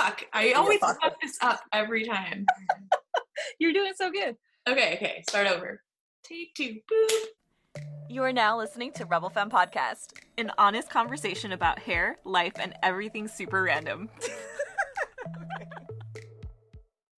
fuck. 0.00 0.24
I 0.32 0.52
always 0.52 0.80
fuck 0.80 1.20
this 1.20 1.36
up 1.42 1.60
every 1.72 2.04
time. 2.04 2.46
You're 3.58 3.72
doing 3.72 3.92
so 3.94 4.10
good. 4.10 4.36
Okay, 4.68 4.94
okay. 4.94 5.22
Start 5.28 5.46
over. 5.46 5.82
Take 6.24 6.54
two. 6.54 6.78
Boop. 6.90 7.80
You 8.08 8.22
are 8.22 8.32
now 8.32 8.58
listening 8.58 8.92
to 8.92 9.04
Rebel 9.04 9.30
Femme 9.30 9.50
Podcast, 9.50 10.14
an 10.36 10.50
honest 10.58 10.90
conversation 10.90 11.52
about 11.52 11.78
hair, 11.78 12.18
life, 12.24 12.54
and 12.58 12.74
everything 12.82 13.28
super 13.28 13.62
random. 13.62 14.08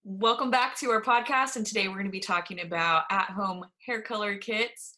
Welcome 0.05 0.51
back 0.51 0.77
to 0.81 0.91
our 0.91 1.01
podcast, 1.01 1.57
and 1.57 1.65
today 1.65 1.89
we're 1.89 1.95
going 1.95 2.07
to 2.07 2.13
be 2.13 2.21
talking 2.21 2.61
about 2.61 3.05
at 3.11 3.31
home 3.31 3.65
hair 3.87 4.03
color 4.03 4.37
kits 4.37 4.97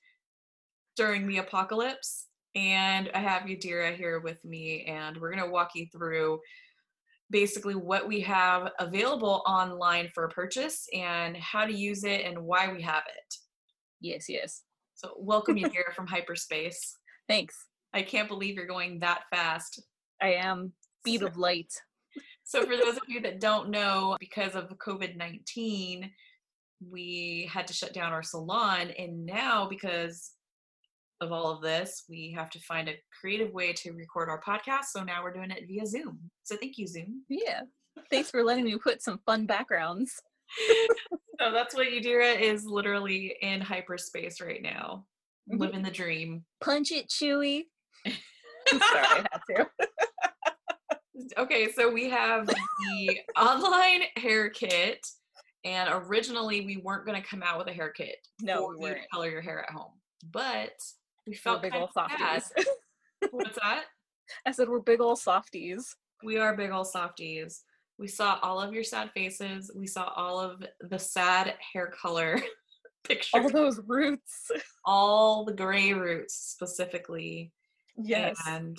during 0.96 1.28
the 1.28 1.38
apocalypse. 1.38 2.26
And 2.56 3.10
I 3.14 3.18
have 3.18 3.42
Yadira 3.42 3.94
here 3.94 4.20
with 4.20 4.44
me, 4.44 4.84
and 4.84 5.16
we're 5.16 5.32
going 5.32 5.44
to 5.44 5.50
walk 5.50 5.70
you 5.74 5.86
through 5.92 6.40
basically 7.34 7.74
what 7.74 8.06
we 8.06 8.20
have 8.20 8.70
available 8.78 9.42
online 9.44 10.08
for 10.14 10.28
purchase 10.28 10.86
and 10.94 11.36
how 11.36 11.66
to 11.66 11.74
use 11.74 12.04
it 12.04 12.24
and 12.24 12.38
why 12.38 12.72
we 12.72 12.80
have 12.80 13.02
it. 13.08 13.34
Yes, 14.00 14.26
yes. 14.28 14.62
So, 14.94 15.14
welcome 15.18 15.56
you 15.56 15.68
here 15.72 15.92
from 15.96 16.06
hyperspace. 16.06 16.96
Thanks. 17.28 17.56
I 17.92 18.02
can't 18.02 18.28
believe 18.28 18.54
you're 18.54 18.68
going 18.68 19.00
that 19.00 19.22
fast. 19.30 19.82
I 20.22 20.34
am. 20.34 20.74
Speed 21.00 21.22
of 21.22 21.36
light. 21.36 21.72
So, 22.46 22.62
for 22.62 22.76
those 22.76 22.98
of 22.98 23.02
you 23.08 23.20
that 23.22 23.40
don't 23.40 23.70
know, 23.70 24.18
because 24.20 24.54
of 24.54 24.68
COVID 24.78 25.16
19, 25.16 26.10
we 26.88 27.50
had 27.50 27.66
to 27.66 27.72
shut 27.72 27.94
down 27.94 28.12
our 28.12 28.22
salon. 28.22 28.90
And 28.98 29.24
now, 29.24 29.66
because 29.66 30.30
of 31.20 31.32
all 31.32 31.50
of 31.50 31.62
this, 31.62 32.04
we 32.08 32.32
have 32.36 32.50
to 32.50 32.60
find 32.60 32.88
a 32.88 32.98
creative 33.20 33.52
way 33.52 33.72
to 33.72 33.92
record 33.92 34.28
our 34.28 34.40
podcast. 34.40 34.86
So 34.90 35.02
now 35.02 35.22
we're 35.22 35.32
doing 35.32 35.50
it 35.50 35.64
via 35.66 35.86
Zoom. 35.86 36.18
So 36.42 36.56
thank 36.56 36.78
you, 36.78 36.86
Zoom. 36.86 37.22
Yeah. 37.28 37.62
Thanks 38.10 38.30
for 38.30 38.42
letting 38.42 38.64
me 38.64 38.76
put 38.76 39.02
some 39.02 39.20
fun 39.24 39.46
backgrounds. 39.46 40.20
so 41.40 41.52
that's 41.52 41.74
what 41.74 41.88
Yadira 41.88 42.40
is 42.40 42.64
literally 42.64 43.36
in 43.40 43.60
hyperspace 43.60 44.40
right 44.40 44.62
now, 44.62 45.06
mm-hmm. 45.50 45.60
living 45.60 45.82
the 45.82 45.90
dream. 45.90 46.44
Punch 46.60 46.92
it, 46.92 47.08
Chewie. 47.08 47.64
Sorry, 48.68 48.82
I 48.82 49.24
had 49.30 49.40
to. 49.56 49.66
okay, 51.38 51.72
so 51.72 51.92
we 51.92 52.08
have 52.10 52.46
the 52.46 53.18
online 53.38 54.02
hair 54.16 54.50
kit, 54.50 55.06
and 55.64 55.88
originally 55.92 56.62
we 56.62 56.78
weren't 56.78 57.06
going 57.06 57.20
to 57.20 57.26
come 57.26 57.42
out 57.42 57.58
with 57.58 57.68
a 57.68 57.72
hair 57.72 57.90
kit. 57.90 58.16
No, 58.40 58.68
we 58.68 58.76
weren't. 58.76 59.00
color 59.12 59.30
your 59.30 59.40
hair 59.40 59.60
at 59.60 59.74
home, 59.74 59.92
but 60.30 60.72
we 61.26 61.34
felt 61.34 61.62
we're 61.62 61.70
big 61.70 61.74
old 61.80 61.92
softies. 61.92 62.52
What's 63.30 63.58
that? 63.62 63.84
I 64.46 64.52
said 64.52 64.68
we're 64.68 64.80
big 64.80 65.00
old 65.00 65.18
softies. 65.18 65.96
We 66.22 66.38
are 66.38 66.56
big 66.56 66.70
old 66.70 66.86
softies. 66.86 67.62
We 67.98 68.08
saw 68.08 68.38
all 68.42 68.60
of 68.60 68.74
your 68.74 68.84
sad 68.84 69.10
faces. 69.12 69.70
We 69.74 69.86
saw 69.86 70.12
all 70.16 70.40
of 70.40 70.64
the 70.80 70.98
sad 70.98 71.54
hair 71.72 71.86
color 71.88 72.40
pictures. 73.04 73.30
All 73.34 73.50
those 73.50 73.80
roots. 73.86 74.50
All 74.84 75.44
the 75.44 75.52
gray 75.52 75.92
roots 75.92 76.34
specifically. 76.34 77.52
Yes. 77.96 78.36
And 78.46 78.76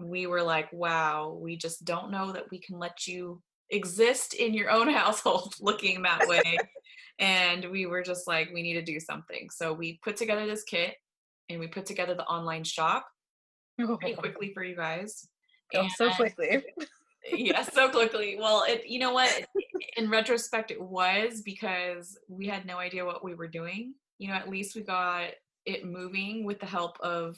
we 0.00 0.26
were 0.26 0.42
like, 0.42 0.72
wow, 0.72 1.38
we 1.40 1.56
just 1.56 1.84
don't 1.84 2.10
know 2.10 2.32
that 2.32 2.50
we 2.50 2.58
can 2.58 2.78
let 2.78 3.06
you 3.06 3.42
exist 3.70 4.34
in 4.34 4.54
your 4.54 4.70
own 4.70 4.88
household 4.92 5.54
looking 5.60 6.02
that 6.02 6.26
way. 6.26 6.58
and 7.18 7.66
we 7.66 7.86
were 7.86 8.02
just 8.02 8.26
like, 8.26 8.50
we 8.52 8.62
need 8.62 8.74
to 8.74 8.82
do 8.82 8.98
something. 8.98 9.48
So 9.50 9.72
we 9.72 10.00
put 10.02 10.16
together 10.16 10.46
this 10.46 10.64
kit 10.64 10.94
and 11.50 11.60
we 11.60 11.66
put 11.66 11.86
together 11.86 12.14
the 12.14 12.24
online 12.24 12.64
shop 12.64 13.06
pretty 13.78 14.14
oh. 14.14 14.20
quickly 14.20 14.52
for 14.54 14.62
you 14.62 14.76
guys. 14.76 15.28
Oh, 15.74 15.88
so 15.96 16.10
quickly. 16.10 16.64
yeah, 17.32 17.62
so 17.62 17.90
quickly. 17.90 18.36
Well, 18.38 18.64
it 18.66 18.86
you 18.86 18.98
know 18.98 19.12
what? 19.12 19.46
In 19.96 20.10
retrospect, 20.10 20.70
it 20.70 20.80
was 20.80 21.42
because 21.44 22.18
we 22.28 22.46
had 22.46 22.66
no 22.66 22.78
idea 22.78 23.04
what 23.04 23.24
we 23.24 23.34
were 23.34 23.48
doing. 23.48 23.94
You 24.18 24.28
know, 24.28 24.34
at 24.34 24.48
least 24.48 24.74
we 24.74 24.82
got 24.82 25.30
it 25.66 25.84
moving 25.84 26.44
with 26.44 26.60
the 26.60 26.66
help 26.66 26.98
of 27.00 27.36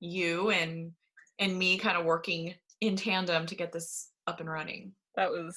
you 0.00 0.50
and 0.50 0.92
and 1.38 1.58
me 1.58 1.78
kind 1.78 1.96
of 1.96 2.04
working 2.04 2.54
in 2.80 2.96
tandem 2.96 3.46
to 3.46 3.54
get 3.54 3.72
this 3.72 4.10
up 4.26 4.40
and 4.40 4.48
running. 4.48 4.92
That 5.16 5.30
was 5.30 5.56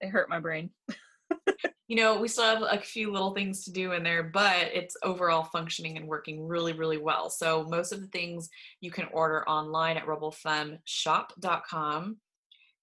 it 0.00 0.08
hurt 0.08 0.28
my 0.28 0.40
brain. 0.40 0.70
you 1.94 2.00
know, 2.00 2.18
we 2.18 2.26
still 2.26 2.42
have 2.42 2.64
a 2.68 2.80
few 2.80 3.12
little 3.12 3.34
things 3.34 3.62
to 3.62 3.70
do 3.70 3.92
in 3.92 4.02
there, 4.02 4.24
but 4.24 4.68
it's 4.72 4.96
overall 5.04 5.44
functioning 5.44 5.96
and 5.96 6.08
working 6.08 6.44
really, 6.44 6.72
really 6.72 6.98
well. 6.98 7.30
So 7.30 7.68
most 7.70 7.92
of 7.92 8.00
the 8.00 8.08
things 8.08 8.50
you 8.80 8.90
can 8.90 9.06
order 9.12 9.48
online 9.48 9.96
at 9.96 10.04
rebelfemmeshop.com. 10.04 12.16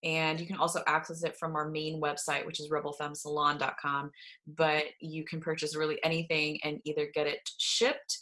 And 0.02 0.40
you 0.40 0.48
can 0.48 0.56
also 0.56 0.82
access 0.88 1.26
it 1.26 1.36
from 1.38 1.58
our 1.58 1.70
main 1.70 2.00
website, 2.00 2.46
which 2.46 2.62
is 2.62 2.70
rebelfemsalon.com. 2.70 4.12
But 4.48 4.86
you 5.02 5.26
can 5.26 5.42
purchase 5.42 5.76
really 5.76 6.02
anything 6.06 6.60
and 6.64 6.80
either 6.86 7.10
get 7.14 7.28
it 7.28 7.42
shipped 7.58 8.18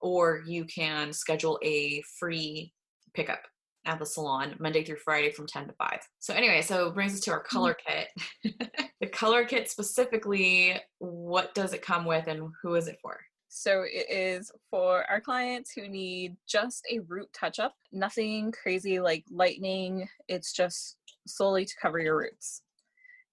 or 0.00 0.42
you 0.46 0.64
can 0.64 1.12
schedule 1.12 1.58
a 1.62 2.02
free 2.18 2.72
pickup 3.12 3.42
at 3.84 3.98
the 3.98 4.06
salon 4.06 4.54
Monday 4.58 4.84
through 4.84 4.96
Friday 4.96 5.30
from 5.30 5.46
10 5.46 5.66
to 5.68 5.72
5. 5.74 6.00
So 6.18 6.34
anyway, 6.34 6.62
so 6.62 6.88
it 6.88 6.94
brings 6.94 7.14
us 7.14 7.20
to 7.20 7.32
our 7.32 7.42
mm-hmm. 7.42 7.56
color 7.56 7.76
kit. 7.86 8.88
the 9.00 9.06
color 9.06 9.44
kit 9.44 9.70
specifically, 9.70 10.80
what 10.98 11.54
does 11.54 11.72
it 11.72 11.82
come 11.82 12.04
with 12.04 12.26
and 12.26 12.50
who 12.62 12.74
is 12.74 12.88
it 12.88 12.98
for? 13.02 13.20
So 13.48 13.82
it 13.82 14.06
is 14.10 14.50
for 14.70 15.04
our 15.10 15.20
clients 15.20 15.72
who 15.72 15.86
need 15.86 16.36
just 16.48 16.86
a 16.90 17.00
root 17.00 17.28
touch 17.34 17.58
up, 17.58 17.74
nothing 17.92 18.50
crazy 18.50 18.98
like 18.98 19.24
lightning. 19.30 20.08
It's 20.26 20.52
just 20.52 20.96
solely 21.26 21.66
to 21.66 21.74
cover 21.80 21.98
your 21.98 22.16
roots. 22.16 22.62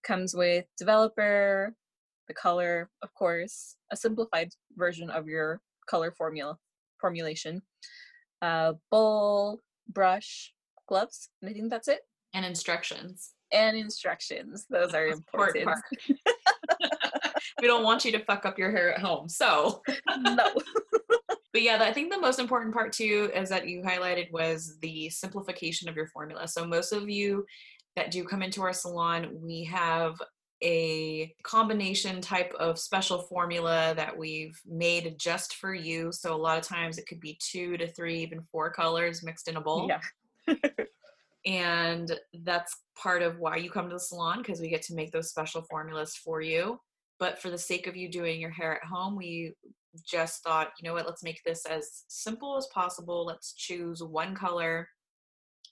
Comes 0.03 0.35
with 0.35 0.65
developer, 0.77 1.73
the 2.27 2.33
color, 2.33 2.89
of 3.01 3.13
course, 3.13 3.77
a 3.91 3.97
simplified 3.97 4.49
version 4.75 5.09
of 5.09 5.27
your 5.27 5.61
color 5.89 6.11
formula 6.11 6.57
formulation, 6.99 7.61
a 8.41 8.75
bowl, 8.91 9.59
brush, 9.89 10.53
gloves, 10.87 11.29
and 11.41 11.49
I 11.49 11.53
think 11.53 11.69
that's 11.69 11.87
it. 11.87 12.01
And 12.33 12.45
instructions. 12.45 13.31
And 13.51 13.75
instructions. 13.75 14.65
Those 14.69 14.93
are 14.93 15.07
important. 15.07 15.69
we 17.61 17.67
don't 17.67 17.83
want 17.83 18.05
you 18.05 18.11
to 18.13 18.23
fuck 18.25 18.45
up 18.45 18.57
your 18.57 18.71
hair 18.71 18.93
at 18.93 19.01
home. 19.01 19.27
So 19.27 19.81
no. 20.19 20.53
but 21.51 21.61
yeah, 21.61 21.79
I 21.81 21.93
think 21.93 22.11
the 22.11 22.19
most 22.19 22.39
important 22.39 22.73
part 22.73 22.93
too 22.93 23.31
is 23.33 23.49
that 23.49 23.67
you 23.67 23.81
highlighted 23.81 24.31
was 24.31 24.77
the 24.81 25.09
simplification 25.09 25.89
of 25.89 25.95
your 25.95 26.07
formula. 26.07 26.47
So 26.47 26.65
most 26.65 26.91
of 26.91 27.09
you 27.09 27.45
that 27.95 28.11
do 28.11 28.23
come 28.23 28.41
into 28.41 28.61
our 28.61 28.73
salon, 28.73 29.29
we 29.41 29.63
have 29.65 30.15
a 30.61 31.33
combination 31.43 32.21
type 32.21 32.53
of 32.59 32.77
special 32.77 33.19
formula 33.19 33.93
that 33.95 34.17
we've 34.17 34.59
made 34.65 35.17
just 35.17 35.55
for 35.55 35.73
you. 35.73 36.11
So 36.11 36.33
a 36.33 36.37
lot 36.37 36.57
of 36.57 36.63
times 36.63 36.97
it 36.97 37.07
could 37.07 37.19
be 37.19 37.37
two 37.39 37.77
to 37.77 37.87
three, 37.87 38.21
even 38.21 38.41
four 38.51 38.69
colors 38.69 39.23
mixed 39.23 39.47
in 39.47 39.55
a 39.55 39.61
bowl. 39.61 39.89
Yeah. 39.89 40.55
and 41.45 42.11
that's 42.43 42.75
part 42.97 43.21
of 43.21 43.39
why 43.39 43.55
you 43.55 43.69
come 43.69 43.87
to 43.87 43.95
the 43.95 43.99
salon 43.99 44.39
because 44.39 44.59
we 44.59 44.69
get 44.69 44.81
to 44.83 44.95
make 44.95 45.11
those 45.11 45.29
special 45.29 45.61
formulas 45.61 46.15
for 46.15 46.41
you. 46.41 46.79
But 47.19 47.41
for 47.41 47.49
the 47.49 47.57
sake 47.57 47.87
of 47.87 47.95
you 47.95 48.09
doing 48.09 48.39
your 48.39 48.49
hair 48.49 48.75
at 48.75 48.87
home, 48.87 49.15
we 49.15 49.53
just 50.05 50.43
thought, 50.43 50.71
you 50.79 50.87
know 50.87 50.93
what, 50.93 51.05
let's 51.05 51.23
make 51.23 51.41
this 51.43 51.65
as 51.65 52.03
simple 52.07 52.57
as 52.57 52.67
possible. 52.67 53.25
Let's 53.25 53.53
choose 53.53 54.03
one 54.03 54.35
color 54.35 54.89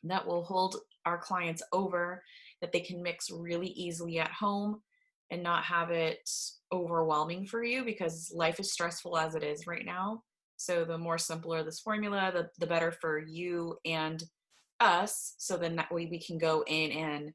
that 0.03 0.25
will 0.25 0.43
hold 0.43 0.77
our 1.05 1.17
clients 1.17 1.63
over 1.71 2.23
that 2.61 2.71
they 2.71 2.79
can 2.79 3.01
mix 3.01 3.29
really 3.29 3.69
easily 3.69 4.19
at 4.19 4.31
home 4.31 4.81
and 5.29 5.43
not 5.43 5.63
have 5.63 5.91
it 5.91 6.29
overwhelming 6.71 7.45
for 7.45 7.63
you 7.63 7.83
because 7.83 8.31
life 8.33 8.59
is 8.59 8.71
stressful 8.71 9.17
as 9.17 9.35
it 9.35 9.43
is 9.43 9.67
right 9.67 9.85
now. 9.85 10.23
So 10.57 10.85
the 10.85 10.97
more 10.97 11.17
simpler 11.17 11.63
this 11.63 11.79
formula, 11.79 12.31
the, 12.33 12.49
the 12.59 12.67
better 12.67 12.91
for 12.91 13.19
you 13.19 13.77
and 13.85 14.23
us. 14.79 15.35
So 15.37 15.57
then 15.57 15.75
that 15.75 15.91
way 15.91 16.07
we 16.09 16.19
can 16.19 16.37
go 16.37 16.63
in 16.67 16.91
and 16.91 17.31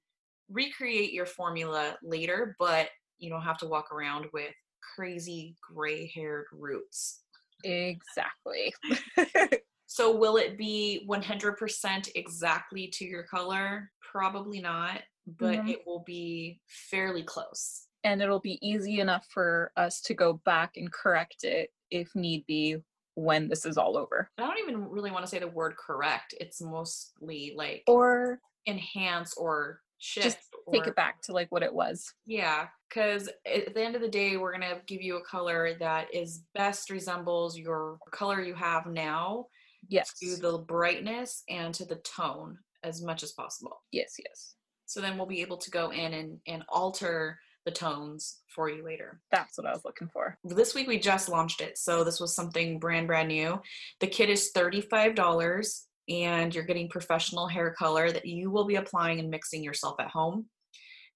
recreate 0.50 1.12
your 1.12 1.26
formula 1.26 1.96
later, 2.02 2.56
but 2.58 2.88
you 3.18 3.30
don't 3.30 3.42
have 3.42 3.58
to 3.58 3.66
walk 3.66 3.92
around 3.92 4.26
with 4.32 4.52
crazy 4.96 5.56
gray 5.72 6.10
haired 6.14 6.46
roots. 6.52 7.20
Exactly. 7.64 8.74
so 9.86 10.16
will 10.16 10.36
it 10.36 10.58
be 10.58 11.06
100% 11.08 12.08
exactly 12.14 12.88
to 12.94 13.04
your 13.04 13.22
color? 13.22 13.90
Probably 14.12 14.60
not 14.60 15.00
but 15.26 15.56
mm-hmm. 15.56 15.68
it 15.68 15.86
will 15.86 16.02
be 16.06 16.60
fairly 16.66 17.22
close. 17.22 17.86
And 18.04 18.20
it'll 18.20 18.40
be 18.40 18.58
easy 18.66 19.00
enough 19.00 19.26
for 19.32 19.72
us 19.76 20.00
to 20.02 20.14
go 20.14 20.40
back 20.44 20.72
and 20.76 20.92
correct 20.92 21.44
it 21.44 21.70
if 21.90 22.08
need 22.14 22.44
be 22.46 22.78
when 23.14 23.48
this 23.48 23.64
is 23.64 23.76
all 23.76 23.96
over. 23.96 24.30
I 24.38 24.42
don't 24.42 24.58
even 24.58 24.88
really 24.88 25.10
want 25.10 25.24
to 25.24 25.28
say 25.28 25.38
the 25.38 25.48
word 25.48 25.76
correct. 25.76 26.34
It's 26.40 26.60
mostly 26.60 27.54
like 27.56 27.84
or 27.86 28.40
enhance 28.66 29.34
or 29.34 29.80
shift 29.98 30.24
just 30.24 30.38
take 30.72 30.86
it 30.86 30.96
back 30.96 31.22
to 31.22 31.32
like 31.32 31.50
what 31.50 31.62
it 31.62 31.72
was. 31.72 32.12
Yeah, 32.26 32.68
cuz 32.90 33.28
at 33.46 33.74
the 33.74 33.82
end 33.82 33.94
of 33.94 34.02
the 34.02 34.08
day 34.08 34.36
we're 34.36 34.56
going 34.56 34.68
to 34.68 34.82
give 34.86 35.02
you 35.02 35.16
a 35.16 35.24
color 35.24 35.74
that 35.74 36.12
is 36.12 36.44
best 36.54 36.90
resembles 36.90 37.56
your 37.56 37.98
color 38.10 38.40
you 38.40 38.54
have 38.54 38.86
now. 38.86 39.46
Yes. 39.88 40.12
To 40.20 40.36
the 40.36 40.58
brightness 40.58 41.42
and 41.48 41.74
to 41.74 41.84
the 41.84 41.96
tone 41.96 42.58
as 42.82 43.02
much 43.02 43.22
as 43.22 43.32
possible. 43.32 43.82
Yes, 43.90 44.14
yes. 44.18 44.54
So 44.92 45.00
then 45.00 45.16
we'll 45.16 45.26
be 45.26 45.40
able 45.40 45.56
to 45.56 45.70
go 45.70 45.90
in 45.90 46.12
and, 46.12 46.38
and 46.46 46.62
alter 46.68 47.38
the 47.64 47.70
tones 47.70 48.40
for 48.54 48.68
you 48.68 48.84
later. 48.84 49.22
That's 49.30 49.56
what 49.56 49.66
I 49.66 49.72
was 49.72 49.86
looking 49.86 50.10
for. 50.12 50.36
This 50.44 50.74
week 50.74 50.86
we 50.86 50.98
just 50.98 51.30
launched 51.30 51.62
it. 51.62 51.78
So 51.78 52.04
this 52.04 52.20
was 52.20 52.34
something 52.34 52.78
brand 52.78 53.06
brand 53.06 53.28
new. 53.28 53.62
The 54.00 54.06
kit 54.06 54.28
is 54.28 54.50
$35 54.54 55.80
and 56.10 56.54
you're 56.54 56.64
getting 56.64 56.90
professional 56.90 57.46
hair 57.46 57.74
color 57.78 58.12
that 58.12 58.26
you 58.26 58.50
will 58.50 58.66
be 58.66 58.74
applying 58.74 59.18
and 59.18 59.30
mixing 59.30 59.64
yourself 59.64 59.94
at 59.98 60.10
home. 60.10 60.44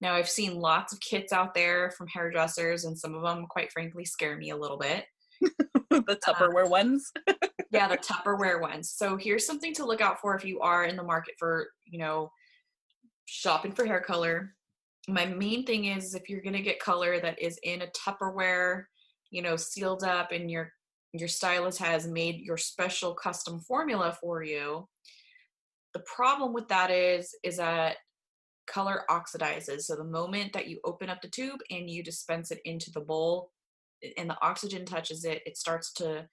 Now 0.00 0.14
I've 0.14 0.30
seen 0.30 0.54
lots 0.54 0.94
of 0.94 1.00
kits 1.00 1.30
out 1.30 1.52
there 1.52 1.90
from 1.90 2.06
hairdressers 2.06 2.86
and 2.86 2.98
some 2.98 3.14
of 3.14 3.20
them 3.20 3.44
quite 3.46 3.70
frankly 3.72 4.06
scare 4.06 4.38
me 4.38 4.50
a 4.50 4.56
little 4.56 4.78
bit. 4.78 5.04
the 5.90 6.18
Tupperware 6.26 6.64
uh, 6.64 6.70
ones. 6.70 7.12
yeah, 7.70 7.88
the 7.88 7.98
Tupperware 7.98 8.58
ones. 8.58 8.90
So 8.96 9.18
here's 9.18 9.44
something 9.44 9.74
to 9.74 9.84
look 9.84 10.00
out 10.00 10.18
for 10.18 10.34
if 10.34 10.46
you 10.46 10.60
are 10.60 10.86
in 10.86 10.96
the 10.96 11.02
market 11.02 11.34
for, 11.38 11.68
you 11.84 11.98
know, 11.98 12.30
shopping 13.26 13.72
for 13.72 13.84
hair 13.84 14.00
color. 14.00 14.54
My 15.08 15.26
main 15.26 15.64
thing 15.64 15.84
is 15.84 16.14
if 16.14 16.28
you're 16.28 16.40
to 16.54 16.62
get 16.62 16.80
color 16.80 17.20
that 17.20 17.40
is 17.40 17.58
in 17.62 17.82
a 17.82 17.86
Tupperware, 17.88 18.84
you 19.30 19.42
know, 19.42 19.56
sealed 19.56 20.02
up 20.02 20.32
and 20.32 20.50
your 20.50 20.72
your 21.12 21.28
stylist 21.28 21.78
has 21.78 22.06
made 22.06 22.40
your 22.40 22.56
special 22.56 23.14
custom 23.14 23.60
formula 23.60 24.16
for 24.20 24.42
you. 24.42 24.88
The 25.94 26.02
problem 26.14 26.52
with 26.52 26.68
that 26.68 26.90
is 26.90 27.34
is 27.42 27.58
that 27.58 27.96
color 28.66 29.04
oxidizes. 29.08 29.82
So 29.82 29.96
the 29.96 30.04
moment 30.04 30.52
that 30.52 30.68
you 30.68 30.80
open 30.84 31.08
up 31.08 31.22
the 31.22 31.28
tube 31.28 31.60
and 31.70 31.88
you 31.88 32.02
dispense 32.02 32.50
it 32.50 32.60
into 32.64 32.90
the 32.90 33.00
bowl 33.00 33.52
and 34.18 34.28
the 34.28 34.36
oxygen 34.42 34.84
touches 34.84 35.24
it, 35.24 35.42
it 35.46 35.56
starts 35.56 35.92
to 35.94 36.28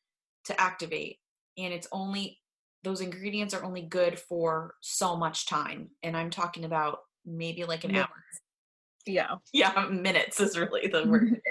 to 0.46 0.62
activate. 0.62 1.18
And 1.58 1.74
it's 1.74 1.88
only 1.92 2.40
those 2.84 3.02
ingredients 3.02 3.54
are 3.54 3.64
only 3.64 3.82
good 3.82 4.20
for 4.20 4.76
so 4.82 5.16
much 5.16 5.48
time. 5.48 5.90
And 6.04 6.16
I'm 6.16 6.30
talking 6.30 6.66
about 6.66 7.00
maybe 7.26 7.64
like 7.64 7.84
an 7.84 7.96
hour. 7.96 8.10
Yeah. 9.06 9.36
Yeah, 9.54 9.88
minutes 9.90 10.40
is 10.40 10.58
really 10.58 10.88
the 10.88 11.06
word. 11.08 11.42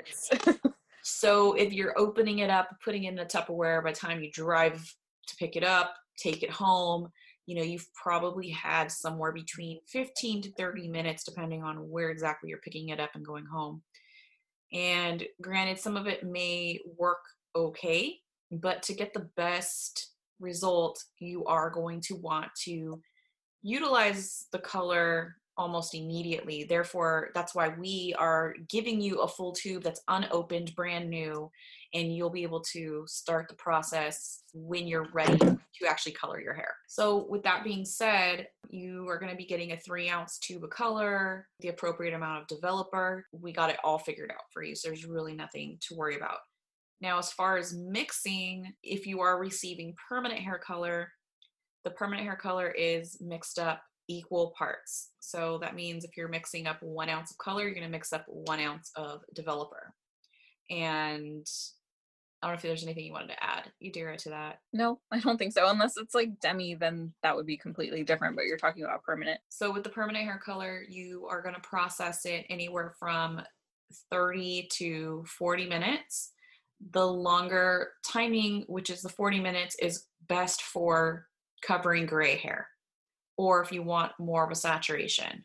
so 1.02 1.55
if 1.55 1.73
you're 1.73 1.99
opening 1.99 2.40
it 2.40 2.50
up, 2.50 2.70
putting 2.84 3.05
it 3.05 3.12
in 3.12 3.19
a 3.19 3.25
Tupperware, 3.25 3.82
by 3.82 3.93
the 3.93 3.99
time 3.99 4.23
you 4.23 4.31
drive 4.31 4.94
to 5.29 5.37
pick 5.37 5.56
it 5.56 5.64
up, 5.64 5.94
take 6.19 6.43
it 6.43 6.50
home, 6.50 7.08
you 7.46 7.56
know, 7.56 7.62
you've 7.62 7.88
probably 7.94 8.50
had 8.50 8.90
somewhere 8.90 9.32
between 9.32 9.81
15 9.88 10.43
to 10.43 10.52
30 10.52 10.88
minutes, 10.88 11.25
depending 11.25 11.62
on 11.62 11.88
where 11.90 12.11
exactly 12.11 12.50
you're 12.50 12.58
picking 12.58 12.90
it 12.90 13.00
up 13.00 13.11
and 13.14 13.26
going 13.26 13.46
home. 13.46 13.82
And 14.73 15.25
granted, 15.40 15.79
some 15.79 15.96
of 15.96 16.06
it 16.06 16.25
may 16.25 16.79
work 16.96 17.19
okay, 17.55 18.19
but 18.50 18.82
to 18.84 18.94
get 18.94 19.12
the 19.12 19.29
best 19.37 20.12
result, 20.43 21.03
you 21.19 21.44
are 21.47 21.71
going 21.71 22.00
to 22.03 22.17
want 22.17 22.49
to 22.65 23.00
utilize 23.62 24.47
the 24.53 24.59
color 24.59 25.37
almost 25.56 25.94
immediately. 25.94 26.65
Therefore, 26.65 27.31
that's 27.35 27.55
why 27.55 27.69
we 27.69 28.15
are 28.19 28.55
giving 28.69 29.00
you 29.00 29.21
a 29.21 29.29
full 29.29 29.53
tube 29.53 29.83
that's 29.83 30.03
unopened, 30.09 30.75
brand 30.75 31.11
new, 31.11 31.50
and 31.94 32.15
you'll 32.15 32.31
be 32.31 32.43
able 32.43 32.61
to 32.73 33.05
start 33.06 33.49
the 33.49 33.55
process 33.55 34.43
when 34.55 34.87
you're 34.87 35.09
ready 35.12 35.37
to 35.37 35.87
actually 35.89 36.12
color 36.12 36.41
your 36.41 36.55
hair. 36.55 36.75
So, 36.89 37.27
with 37.29 37.43
that 37.43 37.65
being 37.65 37.85
said, 37.85 38.49
you 38.71 39.06
are 39.09 39.19
going 39.19 39.31
to 39.31 39.37
be 39.37 39.44
getting 39.44 39.73
a 39.73 39.77
three 39.77 40.09
ounce 40.09 40.39
tube 40.39 40.65
of 40.65 40.71
color, 40.71 41.47
the 41.61 41.69
appropriate 41.69 42.15
amount 42.15 42.43
of 42.43 42.49
developer. 42.49 43.27
We 43.33 43.53
got 43.53 43.71
it 43.71 43.79
all 43.85 43.99
figured 43.99 44.31
out 44.31 44.44
for 44.53 44.62
you. 44.62 44.75
So, 44.75 44.89
there's 44.89 45.05
really 45.05 45.35
nothing 45.35 45.79
to 45.89 45.94
worry 45.94 46.17
about. 46.17 46.39
Now, 47.02 47.19
as 47.19 47.32
far 47.32 47.58
as 47.58 47.75
mixing, 47.75 48.72
if 48.84 49.06
you 49.06 49.20
are 49.20 49.38
receiving 49.38 49.94
permanent 50.08 50.40
hair 50.40 50.58
color, 50.58 51.10
the 51.82 51.90
permanent 51.90 52.25
hair 52.25 52.37
color 52.37 52.70
is 52.70 53.19
mixed 53.20 53.58
up 53.58 53.82
equal 54.08 54.54
parts. 54.56 55.10
So 55.19 55.58
that 55.62 55.75
means 55.75 56.04
if 56.04 56.16
you're 56.16 56.28
mixing 56.28 56.69
up 56.69 56.81
one 56.81 57.08
ounce 57.08 57.32
of 57.32 57.38
color, 57.38 57.64
you're 57.64 57.75
going 57.75 57.84
to 57.84 57.90
mix 57.90 58.12
up 58.12 58.25
one 58.28 58.60
ounce 58.60 58.93
of 58.94 59.22
developer. 59.34 59.93
And 60.70 61.44
I 62.40 62.46
don't 62.46 62.52
know 62.52 62.56
if 62.56 62.62
there's 62.62 62.84
anything 62.84 63.05
you 63.05 63.12
wanted 63.12 63.31
to 63.31 63.43
add, 63.43 63.72
Yadira, 63.82 64.16
to 64.19 64.31
that. 64.31 64.60
No, 64.72 65.00
I 65.10 65.19
don't 65.19 65.38
think 65.38 65.52
so. 65.52 65.69
Unless 65.69 65.96
it's 65.96 66.14
like 66.14 66.38
demi, 66.40 66.76
then 66.76 67.12
that 67.25 67.34
would 67.34 67.46
be 67.46 67.56
completely 67.56 68.05
different. 68.05 68.37
But 68.37 68.46
you're 68.46 68.56
talking 68.56 68.84
about 68.84 69.02
permanent. 69.02 69.40
So 69.48 69.72
with 69.72 69.82
the 69.82 69.90
permanent 69.90 70.25
hair 70.25 70.40
color, 70.44 70.84
you 70.88 71.26
are 71.28 71.43
going 71.43 71.56
to 71.56 71.60
process 71.60 72.25
it 72.26 72.46
anywhere 72.48 72.94
from 72.98 73.43
30 74.10 74.69
to 74.75 75.25
40 75.26 75.69
minutes. 75.69 76.32
The 76.90 77.06
longer 77.06 77.90
timing, 78.05 78.64
which 78.67 78.90
is 78.90 79.02
the 79.02 79.08
40 79.08 79.40
minutes, 79.40 79.76
is 79.81 80.06
best 80.29 80.62
for 80.62 81.26
covering 81.62 82.06
gray 82.06 82.37
hair 82.37 82.67
or 83.37 83.62
if 83.62 83.73
you 83.73 83.82
want 83.82 84.12
more 84.19 84.44
of 84.44 84.50
a 84.50 84.55
saturation. 84.55 85.44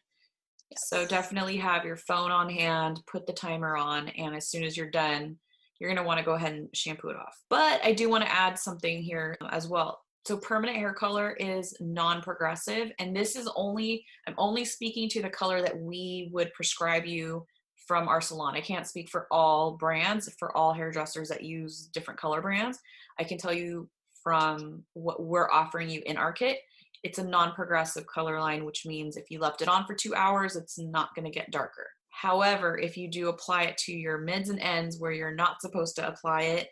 Yes. 0.72 0.90
So 0.90 1.06
definitely 1.06 1.58
have 1.58 1.86
your 1.86 1.96
phone 1.96 2.32
on 2.32 2.50
hand, 2.50 3.02
put 3.08 3.26
the 3.26 3.34
timer 3.34 3.78
on, 3.78 4.10
and 4.10 4.36
as 4.36 4.50
soon 4.50 4.64
as 4.64 4.76
you're 4.76 4.92
done, 4.92 5.38
you're 5.80 5.90
going 5.90 6.02
to 6.02 6.08
want 6.08 6.20
to 6.20 6.26
go 6.26 6.34
ahead 6.34 6.54
and 6.54 6.70
shampoo 6.74 7.10
it 7.10 7.16
off. 7.16 7.38
But 7.50 7.80
I 7.84 7.94
do 7.94 8.10
want 8.10 8.26
to 8.26 8.34
add 8.34 8.60
something 8.60 9.02
here 9.02 9.38
as 9.50 9.68
well. 9.68 10.02
So 10.26 10.36
permanent 10.36 10.78
hair 10.78 10.94
color 10.94 11.38
is 11.40 11.74
non-progressive 11.80 12.92
and 13.00 13.16
this 13.16 13.38
is 13.38 13.50
only 13.56 14.06
I'm 14.28 14.36
only 14.38 14.66
speaking 14.66 15.08
to 15.10 15.22
the 15.22 15.30
color 15.30 15.62
that 15.62 15.80
we 15.80 16.30
would 16.34 16.52
prescribe 16.54 17.06
you 17.06 17.46
from 17.88 18.08
our 18.08 18.22
salon. 18.22 18.56
I 18.56 18.62
can't 18.62 18.88
speak 18.88 19.10
for 19.10 19.28
all 19.32 19.78
brands, 19.78 20.32
for 20.38 20.56
all 20.56 20.74
hairdressers 20.74 21.30
that 21.30 21.44
use 21.44 21.90
different 21.94 22.20
color 22.20 22.42
brands. 22.42 22.80
I 23.20 23.24
can 23.24 23.38
tell 23.38 23.54
you 23.54 23.90
from 24.24 24.84
what 24.94 25.24
we're 25.24 25.50
offering 25.50 25.90
you 25.90 26.02
in 26.06 26.18
our 26.18 26.34
kit 26.34 26.60
it's 27.04 27.20
a 27.20 27.24
non-progressive 27.24 28.08
color 28.08 28.40
line, 28.40 28.66
which 28.66 28.86
means 28.86 29.18
if 29.18 29.30
you 29.30 29.40
left 29.40 29.62
it 29.62 29.68
on 29.68 29.86
for 29.86 29.94
two 29.94 30.16
hours, 30.16 30.56
it's 30.56 30.78
not 30.78 31.14
going 31.16 31.26
to 31.26 31.32
get 31.32 31.52
darker. 31.52 31.88
However, 32.10 32.78
if 32.78 32.98
you 32.98 33.10
do 33.10 33.30
apply 33.30 33.64
it 33.64 33.78
to 33.80 33.94
your 33.94 34.18
mids 34.18 34.50
and 34.50 34.60
ends 34.60 35.00
where 35.00 35.12
you're 35.12 35.36
not 35.36 35.62
supposed 35.62 35.96
to 35.98 36.08
apply 36.08 36.42
it, 36.44 36.68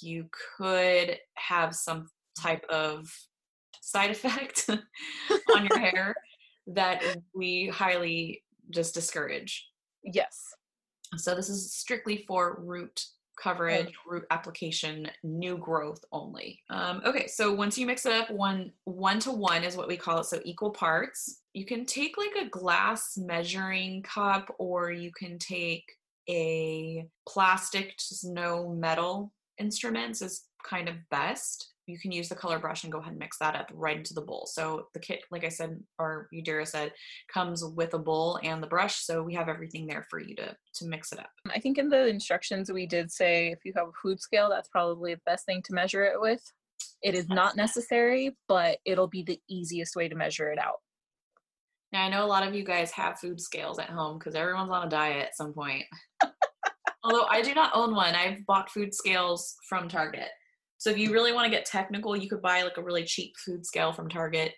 you 0.00 0.28
could 0.56 1.18
have 1.34 1.74
some 1.74 2.08
type 2.40 2.64
of 2.70 3.12
side 3.80 4.10
effect 4.12 4.70
on 4.70 5.66
your 5.66 5.78
hair 5.90 6.14
that 6.68 7.02
we 7.34 7.68
highly 7.68 8.42
just 8.70 8.94
discourage. 8.94 9.68
Yes. 10.04 10.54
So 11.16 11.34
this 11.34 11.48
is 11.48 11.72
strictly 11.72 12.24
for 12.26 12.58
root 12.60 13.04
coverage, 13.40 13.92
root 14.06 14.24
application, 14.30 15.10
new 15.22 15.58
growth 15.58 16.04
only. 16.12 16.60
Um, 16.70 17.02
okay, 17.04 17.26
so 17.26 17.52
once 17.52 17.76
you 17.76 17.86
mix 17.86 18.06
it 18.06 18.12
up, 18.12 18.30
one 18.30 18.72
one 18.84 19.18
to 19.20 19.30
one 19.32 19.64
is 19.64 19.76
what 19.76 19.88
we 19.88 19.96
call 19.96 20.20
it, 20.20 20.26
so 20.26 20.40
equal 20.44 20.70
parts. 20.70 21.40
You 21.52 21.66
can 21.66 21.84
take 21.84 22.16
like 22.16 22.46
a 22.46 22.48
glass 22.48 23.16
measuring 23.16 24.02
cup, 24.02 24.54
or 24.58 24.90
you 24.92 25.12
can 25.12 25.38
take 25.38 25.84
a 26.28 27.06
plastic, 27.28 27.98
just 27.98 28.24
no 28.24 28.68
metal 28.68 29.32
instruments 29.58 30.22
is 30.22 30.44
kind 30.64 30.88
of 30.88 30.96
best 31.10 31.73
you 31.86 31.98
can 31.98 32.12
use 32.12 32.28
the 32.28 32.34
color 32.34 32.58
brush 32.58 32.84
and 32.84 32.92
go 32.92 32.98
ahead 32.98 33.12
and 33.12 33.18
mix 33.18 33.38
that 33.38 33.56
up 33.56 33.70
right 33.74 33.96
into 33.96 34.14
the 34.14 34.20
bowl. 34.20 34.46
So 34.50 34.88
the 34.94 35.00
kit, 35.00 35.20
like 35.30 35.44
I 35.44 35.48
said, 35.48 35.80
or 35.98 36.28
Yadira 36.32 36.66
said, 36.66 36.92
comes 37.32 37.64
with 37.64 37.94
a 37.94 37.98
bowl 37.98 38.38
and 38.42 38.62
the 38.62 38.66
brush. 38.66 38.96
So 38.96 39.22
we 39.22 39.34
have 39.34 39.48
everything 39.48 39.86
there 39.86 40.06
for 40.08 40.20
you 40.20 40.34
to 40.36 40.56
to 40.76 40.86
mix 40.86 41.12
it 41.12 41.18
up. 41.18 41.30
I 41.50 41.60
think 41.60 41.78
in 41.78 41.88
the 41.88 42.06
instructions 42.06 42.72
we 42.72 42.86
did 42.86 43.12
say 43.12 43.48
if 43.48 43.60
you 43.64 43.72
have 43.76 43.88
a 43.88 43.92
food 44.02 44.20
scale, 44.20 44.48
that's 44.48 44.68
probably 44.68 45.14
the 45.14 45.20
best 45.26 45.46
thing 45.46 45.62
to 45.66 45.74
measure 45.74 46.04
it 46.04 46.20
with. 46.20 46.42
It 47.02 47.14
is 47.14 47.28
not 47.28 47.56
necessary, 47.56 48.36
but 48.48 48.78
it'll 48.84 49.08
be 49.08 49.22
the 49.22 49.40
easiest 49.48 49.94
way 49.94 50.08
to 50.08 50.14
measure 50.14 50.50
it 50.50 50.58
out. 50.58 50.80
Now 51.92 52.04
I 52.04 52.08
know 52.08 52.24
a 52.24 52.26
lot 52.26 52.46
of 52.46 52.54
you 52.54 52.64
guys 52.64 52.90
have 52.92 53.20
food 53.20 53.40
scales 53.40 53.78
at 53.78 53.90
home 53.90 54.18
because 54.18 54.34
everyone's 54.34 54.72
on 54.72 54.86
a 54.86 54.90
diet 54.90 55.26
at 55.26 55.36
some 55.36 55.52
point. 55.52 55.84
Although 57.04 57.26
I 57.26 57.42
do 57.42 57.54
not 57.54 57.72
own 57.74 57.94
one, 57.94 58.14
I've 58.14 58.44
bought 58.46 58.70
food 58.70 58.94
scales 58.94 59.54
from 59.68 59.88
Target. 59.88 60.30
So 60.84 60.90
if 60.90 60.98
you 60.98 61.14
really 61.14 61.32
want 61.32 61.46
to 61.46 61.50
get 61.50 61.64
technical, 61.64 62.14
you 62.14 62.28
could 62.28 62.42
buy 62.42 62.60
like 62.60 62.76
a 62.76 62.82
really 62.82 63.04
cheap 63.04 63.38
food 63.38 63.64
scale 63.64 63.94
from 63.94 64.10
Target. 64.10 64.52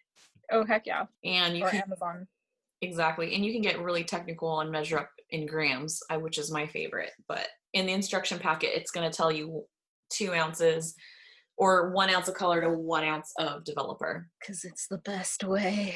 Oh 0.50 0.64
heck 0.64 0.84
yeah! 0.84 1.04
And 1.24 1.56
you 1.56 1.64
or 1.64 1.70
can, 1.70 1.82
Amazon. 1.82 2.26
Exactly, 2.82 3.32
and 3.32 3.46
you 3.46 3.52
can 3.52 3.62
get 3.62 3.80
really 3.80 4.02
technical 4.02 4.58
and 4.58 4.72
measure 4.72 4.98
up 4.98 5.10
in 5.30 5.46
grams, 5.46 6.02
which 6.18 6.38
is 6.38 6.50
my 6.50 6.66
favorite. 6.66 7.12
But 7.28 7.46
in 7.74 7.86
the 7.86 7.92
instruction 7.92 8.40
packet, 8.40 8.70
it's 8.74 8.90
going 8.90 9.08
to 9.08 9.16
tell 9.16 9.30
you 9.30 9.66
two 10.10 10.34
ounces 10.34 10.96
or 11.56 11.92
one 11.92 12.10
ounce 12.10 12.26
of 12.26 12.34
color 12.34 12.60
to 12.60 12.70
one 12.70 13.04
ounce 13.04 13.32
of 13.38 13.62
developer. 13.62 14.26
Because 14.40 14.64
it's 14.64 14.88
the 14.88 14.98
best 14.98 15.44
way. 15.44 15.94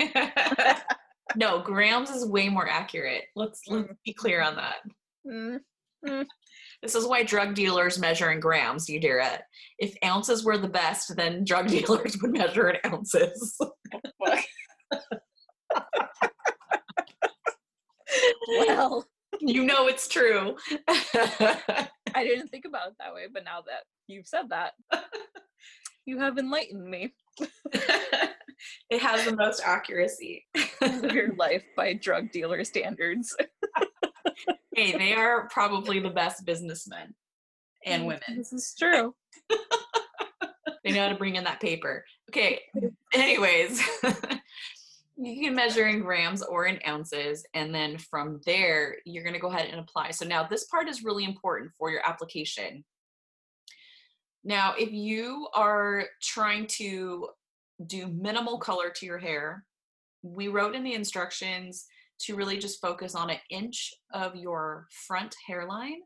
no, 1.36 1.60
grams 1.60 2.08
is 2.08 2.24
way 2.24 2.48
more 2.48 2.66
accurate. 2.66 3.24
Let's, 3.36 3.60
let's 3.68 3.92
be 4.02 4.14
clear 4.14 4.40
on 4.40 4.56
that. 4.56 4.76
Mm. 5.30 5.58
Mm. 6.06 6.26
This 6.82 6.94
is 6.94 7.06
why 7.06 7.24
drug 7.24 7.54
dealers 7.54 7.98
measure 7.98 8.30
in 8.30 8.40
grams, 8.40 8.88
you 8.88 9.00
hear 9.00 9.18
it. 9.18 9.42
If 9.78 9.96
ounces 10.04 10.44
were 10.44 10.58
the 10.58 10.68
best, 10.68 11.16
then 11.16 11.44
drug 11.44 11.68
dealers 11.68 12.16
would 12.22 12.32
measure 12.32 12.68
in 12.70 12.92
ounces. 12.92 13.58
well, 18.48 19.06
you 19.40 19.64
know 19.64 19.88
it's 19.88 20.08
true. 20.08 20.56
I 20.88 22.24
didn't 22.24 22.48
think 22.48 22.64
about 22.64 22.88
it 22.88 22.94
that 22.98 23.14
way, 23.14 23.26
but 23.32 23.44
now 23.44 23.60
that 23.62 23.84
you've 24.06 24.26
said 24.26 24.48
that, 24.50 24.72
you 26.06 26.18
have 26.18 26.38
enlightened 26.38 26.88
me. 26.88 27.12
it 28.90 29.02
has 29.02 29.24
the 29.24 29.36
most 29.36 29.62
accuracy. 29.64 30.46
Live 30.80 31.12
your 31.12 31.34
life 31.34 31.64
by 31.76 31.92
drug 31.92 32.30
dealer 32.32 32.64
standards. 32.64 33.36
hey, 34.78 34.96
they 34.96 35.14
are 35.14 35.48
probably 35.48 35.98
the 36.00 36.10
best 36.10 36.44
businessmen 36.44 37.14
and 37.84 38.04
mm, 38.04 38.06
women. 38.06 38.36
This 38.36 38.52
is 38.52 38.74
true. 38.78 39.14
They 40.84 40.94
know 40.94 41.02
how 41.02 41.08
to 41.08 41.16
bring 41.16 41.36
in 41.36 41.44
that 41.44 41.60
paper. 41.60 42.04
Okay. 42.30 42.60
Mm. 42.76 42.92
Anyways, 43.12 43.82
you 45.16 45.44
can 45.44 45.54
measure 45.54 45.86
in 45.86 46.00
grams 46.00 46.42
or 46.42 46.66
in 46.66 46.78
ounces, 46.86 47.44
and 47.52 47.74
then 47.74 47.98
from 47.98 48.40
there, 48.46 48.96
you're 49.04 49.24
going 49.24 49.34
to 49.34 49.40
go 49.40 49.50
ahead 49.50 49.68
and 49.70 49.80
apply. 49.80 50.12
So 50.12 50.24
now 50.24 50.44
this 50.44 50.64
part 50.64 50.88
is 50.88 51.04
really 51.04 51.24
important 51.24 51.72
for 51.78 51.90
your 51.90 52.00
application. 52.06 52.84
Now, 54.44 54.74
if 54.78 54.92
you 54.92 55.48
are 55.52 56.04
trying 56.22 56.68
to 56.78 57.28
do 57.84 58.06
minimal 58.08 58.58
color 58.58 58.90
to 58.90 59.04
your 59.04 59.18
hair, 59.18 59.64
we 60.22 60.48
wrote 60.48 60.74
in 60.74 60.84
the 60.84 60.94
instructions 60.94 61.86
to 62.20 62.36
really 62.36 62.58
just 62.58 62.80
focus 62.80 63.14
on 63.14 63.30
an 63.30 63.38
inch 63.50 63.94
of 64.12 64.34
your 64.34 64.86
front 65.06 65.34
hairline 65.46 66.00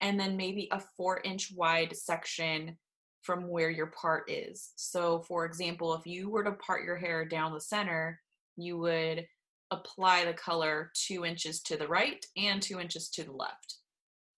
and 0.00 0.18
then 0.18 0.36
maybe 0.36 0.68
a 0.72 0.82
four 0.96 1.20
inch 1.24 1.52
wide 1.54 1.96
section 1.96 2.76
from 3.22 3.48
where 3.48 3.70
your 3.70 3.86
part 3.86 4.28
is. 4.28 4.72
So, 4.76 5.20
for 5.20 5.44
example, 5.44 5.94
if 5.94 6.06
you 6.06 6.28
were 6.28 6.44
to 6.44 6.52
part 6.52 6.84
your 6.84 6.96
hair 6.96 7.24
down 7.24 7.52
the 7.52 7.60
center, 7.60 8.20
you 8.56 8.78
would 8.78 9.26
apply 9.70 10.24
the 10.24 10.34
color 10.34 10.90
two 10.94 11.24
inches 11.24 11.62
to 11.62 11.76
the 11.76 11.86
right 11.86 12.24
and 12.36 12.60
two 12.60 12.80
inches 12.80 13.08
to 13.10 13.24
the 13.24 13.32
left 13.32 13.76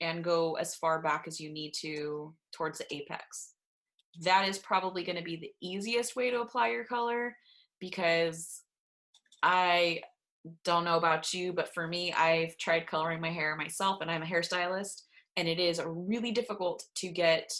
and 0.01 0.23
go 0.23 0.55
as 0.55 0.75
far 0.75 1.01
back 1.01 1.25
as 1.27 1.41
you 1.41 1.51
need 1.51 1.73
to 1.81 2.35
towards 2.53 2.79
the 2.79 2.95
apex. 2.95 3.53
That 4.21 4.47
is 4.49 4.59
probably 4.59 5.03
going 5.03 5.19
to 5.19 5.25
be 5.25 5.37
the 5.37 5.51
easiest 5.61 6.15
way 6.15 6.31
to 6.31 6.43
apply 6.43 6.71
your 6.71 6.85
color 6.85 7.35
because 7.81 8.61
I 9.43 10.03
don't 10.65 10.85
know 10.85 10.97
about 10.97 11.33
you, 11.33 11.53
but 11.53 11.73
for 11.73 11.87
me, 11.87 12.13
I've 12.13 12.57
tried 12.59 12.87
coloring 12.87 13.21
my 13.21 13.31
hair 13.31 13.57
myself 13.57 13.99
and 14.01 14.11
I'm 14.11 14.23
a 14.23 14.27
hairstylist, 14.27 15.03
and 15.37 15.49
it 15.49 15.59
is 15.59 15.81
really 15.85 16.33
difficult 16.33 16.85
to 16.97 17.09
get 17.09 17.53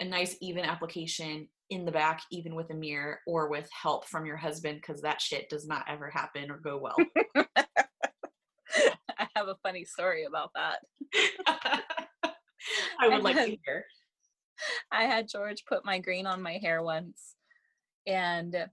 a 0.00 0.04
nice 0.04 0.36
even 0.40 0.64
application 0.64 1.48
in 1.68 1.84
the 1.84 1.92
back, 1.92 2.22
even 2.32 2.54
with 2.54 2.70
a 2.70 2.74
mirror 2.74 3.20
or 3.26 3.48
with 3.48 3.68
help 3.70 4.06
from 4.08 4.26
your 4.26 4.36
husband, 4.36 4.80
because 4.80 5.02
that 5.02 5.20
shit 5.20 5.48
does 5.48 5.66
not 5.66 5.84
ever 5.88 6.10
happen 6.10 6.50
or 6.50 6.58
go 6.58 6.78
well. 6.78 6.96
I 9.18 9.28
have 9.36 9.48
a 9.48 9.56
funny 9.62 9.84
story 9.84 10.24
about 10.24 10.50
that. 10.54 10.78
I 13.00 13.08
would 13.08 13.22
like 13.22 13.36
to 13.36 13.56
hear. 13.64 13.84
I 14.90 15.04
had 15.04 15.28
George 15.28 15.64
put 15.66 15.84
my 15.84 15.98
green 15.98 16.26
on 16.26 16.42
my 16.42 16.58
hair 16.58 16.82
once, 16.82 17.34
and 18.06 18.68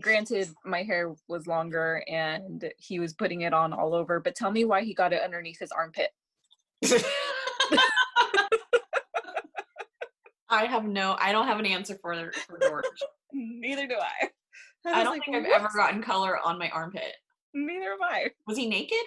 granted, 0.00 0.48
my 0.64 0.82
hair 0.82 1.14
was 1.28 1.46
longer 1.46 2.02
and 2.08 2.70
he 2.78 2.98
was 2.98 3.14
putting 3.14 3.42
it 3.42 3.52
on 3.52 3.72
all 3.72 3.94
over, 3.94 4.20
but 4.20 4.34
tell 4.34 4.50
me 4.50 4.64
why 4.64 4.82
he 4.82 4.94
got 4.94 5.12
it 5.12 5.22
underneath 5.22 5.58
his 5.58 5.72
armpit. 5.72 6.10
I 10.48 10.66
have 10.66 10.84
no, 10.84 11.16
I 11.20 11.32
don't 11.32 11.48
have 11.48 11.58
an 11.58 11.66
answer 11.66 11.98
for, 12.00 12.32
for 12.46 12.58
George. 12.60 12.84
Neither 13.32 13.86
do 13.86 13.94
I. 13.94 14.28
I, 14.86 14.98
was 14.98 15.04
don't 15.04 15.12
like, 15.14 15.24
think 15.24 15.36
I've 15.36 15.42
"What?" 15.44 15.60
ever 15.60 15.68
gotten 15.74 16.02
color 16.02 16.38
on 16.38 16.58
my 16.58 16.68
armpit. 16.70 17.12
Neither 17.52 17.90
have 17.90 18.00
I. 18.00 18.30
Was 18.46 18.56
he 18.56 18.68
naked? 18.68 18.98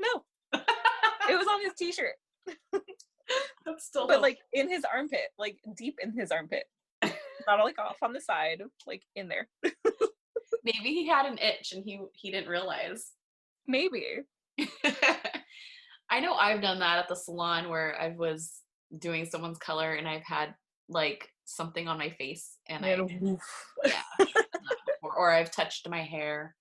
No, 0.00 0.24
it 0.54 1.38
was 1.38 1.46
on 1.46 1.62
his 1.62 1.74
t-shirt, 1.78 2.14
That's 3.64 3.84
still 3.84 4.06
but 4.08 4.22
like 4.22 4.38
in 4.52 4.68
his 4.68 4.84
armpit, 4.90 5.28
like 5.38 5.58
deep 5.76 5.98
in 6.02 6.12
his 6.12 6.30
armpit, 6.30 6.64
not 7.46 7.64
like 7.64 7.78
off 7.78 7.96
on 8.02 8.12
the 8.12 8.20
side, 8.20 8.62
like 8.86 9.02
in 9.14 9.28
there. 9.28 9.48
maybe 10.64 10.90
he 10.90 11.06
had 11.06 11.26
an 11.26 11.38
itch 11.38 11.72
and 11.72 11.84
he 11.84 12.00
he 12.12 12.30
didn't 12.30 12.48
realize. 12.48 13.12
Maybe. 13.66 14.20
I 16.10 16.20
know 16.20 16.34
I've 16.34 16.60
done 16.62 16.78
that 16.80 16.98
at 16.98 17.08
the 17.08 17.16
salon 17.16 17.68
where 17.68 17.98
I 18.00 18.08
was 18.16 18.52
doing 18.98 19.24
someone's 19.24 19.58
color 19.58 19.94
and 19.94 20.06
I've 20.06 20.24
had 20.24 20.54
like 20.88 21.28
something 21.44 21.88
on 21.88 21.98
my 21.98 22.10
face 22.10 22.58
and 22.68 22.84
I 22.84 22.90
And 22.90 23.20
woof. 23.20 23.40
yeah, 23.84 24.02
I've 24.20 24.26
done 24.26 24.44
that 24.52 24.76
before, 24.86 25.16
or 25.16 25.30
I've 25.32 25.50
touched 25.50 25.88
my 25.88 26.02
hair. 26.02 26.54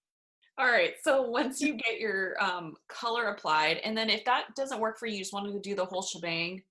All 0.57 0.67
right, 0.67 0.93
so 1.03 1.23
once 1.23 1.61
you 1.61 1.73
get 1.73 1.99
your 1.99 2.41
um, 2.41 2.75
color 2.87 3.25
applied, 3.29 3.77
and 3.77 3.97
then 3.97 4.09
if 4.09 4.23
that 4.25 4.55
doesn't 4.55 4.79
work 4.79 4.99
for 4.99 5.07
you, 5.07 5.13
you 5.13 5.19
just 5.19 5.33
wanted 5.33 5.51
to 5.53 5.59
do 5.59 5.73
the 5.75 5.85
whole 5.85 6.03
shebang, 6.03 6.61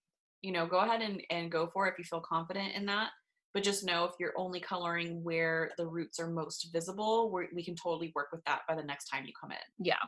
you 0.41 0.53
know, 0.53 0.67
go 0.67 0.79
ahead 0.79 1.03
and, 1.03 1.21
and 1.31 1.51
go 1.51 1.67
for 1.67 1.89
it 1.89 1.93
if 1.93 1.99
you 1.99 2.05
feel 2.05 2.21
confident 2.21 2.75
in 2.77 2.87
that. 2.87 3.11
But 3.55 3.63
just 3.63 3.85
know 3.85 4.05
if 4.05 4.13
you're 4.19 4.33
only 4.37 4.61
coloring 4.61 5.23
where 5.23 5.71
the 5.77 5.87
roots 5.87 6.19
are 6.19 6.31
most 6.31 6.69
visible, 6.73 7.31
we 7.31 7.49
we 7.55 7.63
can 7.65 7.75
totally 7.77 8.11
work 8.15 8.29
with 8.33 8.43
that 8.47 8.63
by 8.67 8.75
the 8.75 8.83
next 8.83 9.09
time 9.09 9.25
you 9.27 9.33
come 9.39 9.51
in 9.53 9.59
yeah. 9.79 9.99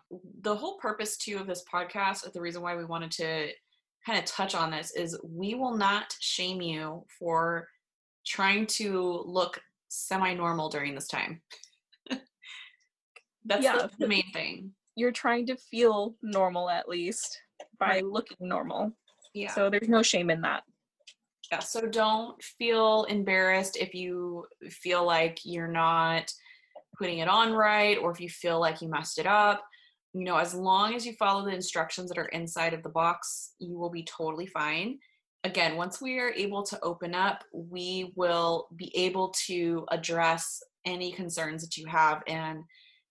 the 0.40 0.54
whole 0.56 0.78
purpose 0.78 1.16
too 1.18 1.36
of 1.38 1.46
this 1.46 1.62
podcast 1.72 2.30
the 2.32 2.40
reason 2.40 2.62
why 2.62 2.74
we 2.74 2.84
wanted 2.86 3.10
to 3.10 3.48
kind 4.06 4.18
of 4.18 4.24
touch 4.24 4.54
on 4.54 4.70
this 4.70 4.92
is 4.96 5.18
we 5.22 5.54
will 5.54 5.76
not 5.76 6.14
shame 6.20 6.60
you 6.62 7.04
for 7.18 7.68
trying 8.26 8.66
to 8.66 9.22
look 9.26 9.60
semi-normal 9.88 10.68
during 10.70 10.94
this 10.94 11.08
time 11.08 11.40
that's 13.44 13.64
Yeah. 13.64 13.76
the, 13.76 13.90
the 13.98 14.08
main 14.08 14.30
thing 14.32 14.72
You're 14.96 15.12
trying 15.12 15.46
to 15.46 15.56
feel 15.56 16.14
normal 16.22 16.70
at 16.70 16.88
least 16.88 17.40
by 17.78 17.86
Right. 17.96 18.04
looking 18.04 18.36
normal. 18.40 18.92
yeah 19.34 19.52
So 19.52 19.68
there's 19.70 19.88
no 19.88 20.02
shame 20.02 20.30
in 20.30 20.40
that. 20.42 20.62
Yeah. 21.50 21.58
So 21.60 21.86
don't 21.86 22.42
feel 22.42 23.04
embarrassed 23.04 23.76
if 23.76 23.94
you 23.94 24.46
feel 24.70 25.04
like 25.04 25.40
you're 25.44 25.68
not 25.68 26.32
putting 26.98 27.18
it 27.18 27.28
on 27.28 27.52
right 27.52 27.98
or 27.98 28.10
if 28.10 28.20
you 28.20 28.28
feel 28.28 28.60
like 28.60 28.80
you 28.80 28.88
messed 28.88 29.18
it 29.18 29.26
up. 29.26 29.64
You 30.12 30.24
know 30.24 30.36
as 30.36 30.54
long 30.54 30.94
as 30.94 31.04
you 31.04 31.14
follow 31.14 31.44
the 31.44 31.54
instructions 31.54 32.08
that 32.08 32.18
are 32.18 32.26
inside 32.26 32.72
of 32.72 32.82
the 32.82 32.88
box 32.88 33.54
you 33.58 33.76
will 33.76 33.90
be 33.90 34.04
totally 34.04 34.46
fine. 34.46 34.98
Again 35.42 35.76
once 35.76 36.00
we 36.00 36.18
are 36.18 36.30
able 36.30 36.62
to 36.64 36.78
open 36.82 37.14
up 37.14 37.42
we 37.52 38.12
will 38.14 38.68
be 38.76 38.96
able 38.96 39.34
to 39.46 39.84
address 39.90 40.62
any 40.86 41.12
concerns 41.12 41.62
that 41.62 41.76
you 41.76 41.86
have 41.86 42.22
and 42.28 42.60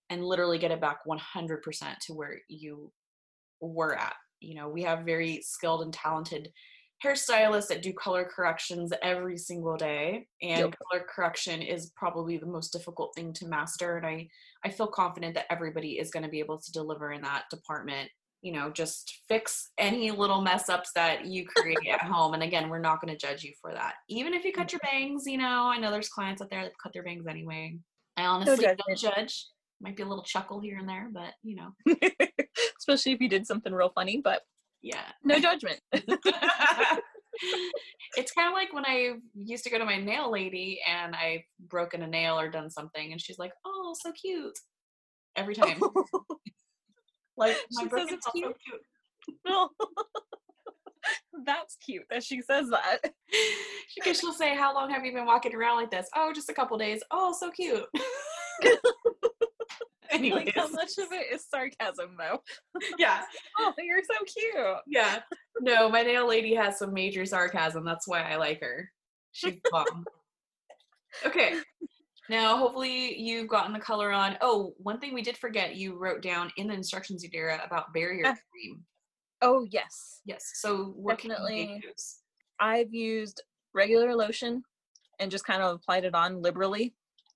and 0.09 0.23
literally 0.23 0.59
get 0.59 0.71
it 0.71 0.81
back 0.81 0.99
100% 1.07 1.97
to 2.05 2.13
where 2.13 2.39
you 2.47 2.91
were 3.59 3.95
at. 3.95 4.15
You 4.39 4.55
know 4.55 4.69
we 4.69 4.83
have 4.83 5.05
very 5.05 5.41
skilled 5.41 5.81
and 5.81 5.93
talented 5.93 6.49
hairstylists 7.03 7.67
that 7.67 7.81
do 7.81 7.93
color 7.93 8.23
corrections 8.23 8.93
every 9.01 9.37
single 9.37 9.75
day 9.75 10.27
and 10.41 10.59
Yep. 10.59 10.75
color 10.79 11.05
correction 11.13 11.61
is 11.61 11.91
probably 11.95 12.37
the 12.37 12.45
most 12.45 12.71
difficult 12.71 13.13
thing 13.15 13.33
to 13.33 13.47
master 13.47 13.97
and 13.97 14.05
i 14.05 14.27
i 14.63 14.69
feel 14.69 14.87
confident 14.87 15.35
that 15.35 15.51
everybody 15.51 15.99
is 15.99 16.11
going 16.11 16.23
to 16.23 16.29
be 16.29 16.39
able 16.39 16.59
to 16.59 16.71
deliver 16.71 17.11
in 17.11 17.21
that 17.21 17.43
department 17.49 18.09
you 18.41 18.51
know 18.51 18.69
just 18.69 19.21
fix 19.27 19.71
any 19.77 20.11
little 20.11 20.41
mess 20.41 20.69
ups 20.69 20.91
that 20.93 21.25
you 21.25 21.45
create 21.45 21.77
at 21.91 22.01
home 22.11 22.33
and 22.33 22.43
again 22.43 22.69
we're 22.69 22.79
not 22.79 23.01
going 23.01 23.13
to 23.13 23.27
judge 23.27 23.43
you 23.43 23.53
for 23.59 23.73
that. 23.73 23.95
Even 24.09 24.33
if 24.33 24.43
you 24.43 24.51
cut 24.53 24.71
your 24.71 24.79
mm-hmm. 24.81 25.07
bangs 25.07 25.23
you 25.25 25.37
know 25.37 25.65
i 25.73 25.77
know 25.77 25.89
there's 25.89 26.09
clients 26.09 26.41
out 26.41 26.49
there 26.49 26.63
that 26.63 26.77
cut 26.81 26.93
their 26.93 27.03
bangs 27.03 27.25
anyway. 27.27 27.77
I 28.15 28.25
honestly 28.25 28.63
don't 28.63 28.97
judge. 28.97 29.47
Might 29.81 29.97
be 29.97 30.03
a 30.03 30.07
little 30.07 30.23
chuckle 30.23 30.59
here 30.59 30.77
and 30.77 30.87
there 30.87 31.09
but 31.11 31.33
you 31.41 31.55
know. 31.55 31.71
Especially 32.77 33.13
if 33.13 33.21
you 33.21 33.29
did 33.29 33.47
something 33.47 33.73
real 33.73 33.91
funny, 33.95 34.21
but 34.23 34.41
yeah 34.83 35.11
no 35.23 35.39
judgment. 35.39 35.79
it's 38.15 38.31
kind 38.31 38.47
of 38.47 38.53
like 38.53 38.73
when 38.73 38.85
I 38.85 39.13
used 39.33 39.63
to 39.63 39.69
go 39.69 39.79
to 39.79 39.85
my 39.85 39.97
nail 39.97 40.31
lady 40.31 40.79
and 40.87 41.15
I've 41.15 41.41
broken 41.67 42.03
a 42.03 42.07
nail 42.07 42.37
or 42.39 42.49
done 42.49 42.69
something, 42.69 43.11
and 43.11 43.19
she's 43.19 43.39
like, 43.39 43.53
"Oh, 43.65 43.95
so 43.99 44.11
cute," 44.11 44.57
every 45.35 45.55
time. 45.55 45.79
like 47.37 47.57
my 47.71 47.83
She 47.83 47.87
broken 47.87 48.09
says 48.09 48.17
it's 48.17 48.27
nail's 48.35 48.45
so 48.45 48.53
cute. 48.53 48.55
cute. 48.65 49.37
no. 49.47 49.69
That's 51.45 51.75
cute 51.77 52.03
that 52.11 52.23
she 52.23 52.41
says 52.41 52.69
that. 52.69 52.99
Cause 54.03 54.19
she'll 54.19 54.31
say, 54.33 54.55
"How 54.55 54.73
long 54.73 54.89
have 54.91 55.03
you 55.03 55.11
been 55.13 55.25
walking 55.25 55.53
around 55.55 55.77
like 55.77 55.91
this?" 55.91 56.07
Oh, 56.15 56.31
just 56.33 56.49
a 56.49 56.53
couple 56.53 56.77
days. 56.77 57.01
Oh, 57.11 57.35
so 57.37 57.49
cute. 57.51 57.85
Anyways, 60.13 60.45
Like 60.45 60.55
how 60.55 60.67
much 60.69 60.97
of 60.99 61.11
it 61.11 61.33
is 61.33 61.45
sarcasm 61.49 62.15
though? 62.17 62.39
yeah, 62.97 63.21
Oh, 63.59 63.73
you're 63.77 64.01
so 64.03 64.23
cute. 64.25 64.77
yeah. 64.87 65.19
No, 65.61 65.89
my 65.89 66.01
nail 66.03 66.27
lady 66.27 66.53
has 66.55 66.77
some 66.79 66.93
major 66.93 67.25
sarcasm. 67.25 67.83
That's 67.85 68.07
why 68.07 68.21
I 68.21 68.35
like 68.37 68.61
her. 68.61 68.89
She's 69.31 69.55
bomb. 69.71 70.05
okay. 71.25 71.59
Now, 72.29 72.57
hopefully, 72.57 73.19
you've 73.19 73.49
gotten 73.49 73.73
the 73.73 73.79
color 73.79 74.11
on. 74.11 74.37
Oh, 74.41 74.73
one 74.77 74.99
thing 74.99 75.13
we 75.13 75.21
did 75.21 75.37
forget 75.37 75.75
you 75.75 75.97
wrote 75.97 76.21
down 76.21 76.51
in 76.57 76.67
the 76.67 76.73
instructions, 76.73 77.25
Yadira, 77.25 77.65
about 77.65 77.93
barrier 77.93 78.23
Ah. 78.27 78.35
cream. 78.51 78.83
Oh 79.41 79.67
yes. 79.71 80.21
Yes. 80.25 80.51
So, 80.55 80.95
you 80.97 81.05
Definitely. 81.09 81.83
I've 82.59 82.93
used 82.93 83.43
regular 83.73 84.15
lotion 84.15 84.63
and 85.19 85.29
just 85.29 85.43
kind 85.45 85.61
of 85.61 85.75
applied 85.75 86.05
it 86.05 86.15
on 86.15 86.41
liberally 86.41 86.93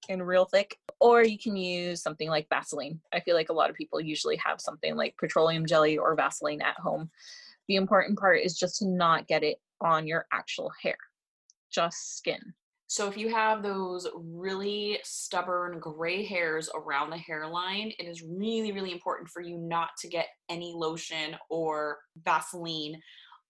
and 0.10 0.26
real 0.26 0.46
thick. 0.46 0.78
Or 1.00 1.24
you 1.24 1.38
can 1.38 1.56
use 1.56 2.02
something 2.02 2.30
like 2.30 2.50
Vaseline. 2.50 3.00
I 3.14 3.20
feel 3.20 3.36
like 3.36 3.50
a 3.50 3.54
lot 3.54 3.70
of 3.70 3.76
people 3.76 4.02
usually 4.02 4.38
have 4.38 4.60
something 4.62 4.96
like 4.96 5.16
petroleum 5.18 5.66
jelly 5.66 5.98
or 5.98 6.16
Vaseline 6.16 6.62
at 6.62 6.80
home. 6.80 7.10
The 7.68 7.76
important 7.76 8.18
part 8.18 8.42
is 8.42 8.58
just 8.58 8.80
to 8.80 8.88
not 8.88 9.28
get 9.28 9.44
it 9.44 9.60
on 9.82 10.08
your 10.08 10.26
actual 10.32 10.72
hair, 10.82 10.98
just 11.70 12.18
skin. 12.18 12.54
So 12.90 13.08
if 13.08 13.18
you 13.18 13.30
have 13.30 13.62
those 13.62 14.08
really 14.16 15.00
stubborn 15.04 15.80
gray 15.80 16.24
hairs 16.24 16.70
around 16.74 17.10
the 17.10 17.18
hairline, 17.18 17.92
it 18.00 18.06
is 18.06 18.24
really, 18.24 18.72
really 18.72 18.94
important 18.94 19.30
for 19.30 19.42
you 19.42 19.58
not 19.58 19.90
to 20.00 20.08
get 20.08 20.28
any 20.50 20.72
lotion 20.74 21.36
or 21.50 21.98
Vaseline 22.24 23.02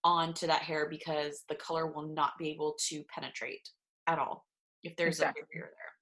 onto 0.03 0.47
that 0.47 0.63
hair 0.63 0.89
because 0.89 1.43
the 1.49 1.55
color 1.55 1.85
will 1.85 2.07
not 2.07 2.31
be 2.39 2.49
able 2.49 2.75
to 2.87 3.03
penetrate 3.13 3.69
at 4.07 4.17
all 4.17 4.47
if 4.83 4.95
there's 4.95 5.19
Exactly. 5.19 5.43
a 5.43 5.45
barrier 5.53 5.71
there. 5.71 5.96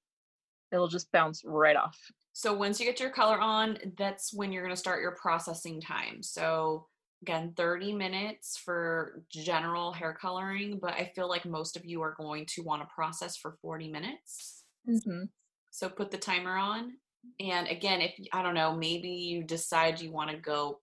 It'll 0.71 0.87
just 0.87 1.11
bounce 1.11 1.43
right 1.45 1.75
off. 1.75 1.99
So 2.33 2.53
once 2.53 2.79
you 2.79 2.85
get 2.85 2.99
your 2.99 3.11
color 3.11 3.39
on, 3.39 3.77
that's 3.97 4.33
when 4.33 4.51
you're 4.51 4.63
going 4.63 4.75
to 4.75 4.79
start 4.79 5.01
your 5.01 5.15
processing 5.15 5.79
time. 5.79 6.21
So 6.21 6.87
again, 7.21 7.53
30 7.55 7.93
minutes 7.93 8.57
for 8.57 9.23
general 9.31 9.93
hair 9.93 10.17
coloring, 10.19 10.79
but 10.81 10.93
I 10.93 11.11
feel 11.15 11.29
like 11.29 11.45
most 11.45 11.77
of 11.77 11.85
you 11.85 12.01
are 12.01 12.13
going 12.17 12.45
to 12.47 12.61
want 12.61 12.81
to 12.81 12.93
process 12.93 13.37
for 13.37 13.57
40 13.61 13.89
minutes. 13.89 14.63
hmm 14.85 15.25
So 15.71 15.89
put 15.89 16.11
the 16.11 16.17
timer 16.17 16.57
on. 16.57 16.97
And 17.39 17.67
again, 17.67 18.01
if 18.01 18.13
I 18.33 18.43
don't 18.43 18.53
know, 18.53 18.75
maybe 18.75 19.09
you 19.09 19.43
decide 19.43 19.99
you 19.99 20.11
want 20.11 20.29
to 20.29 20.37
go 20.37 20.81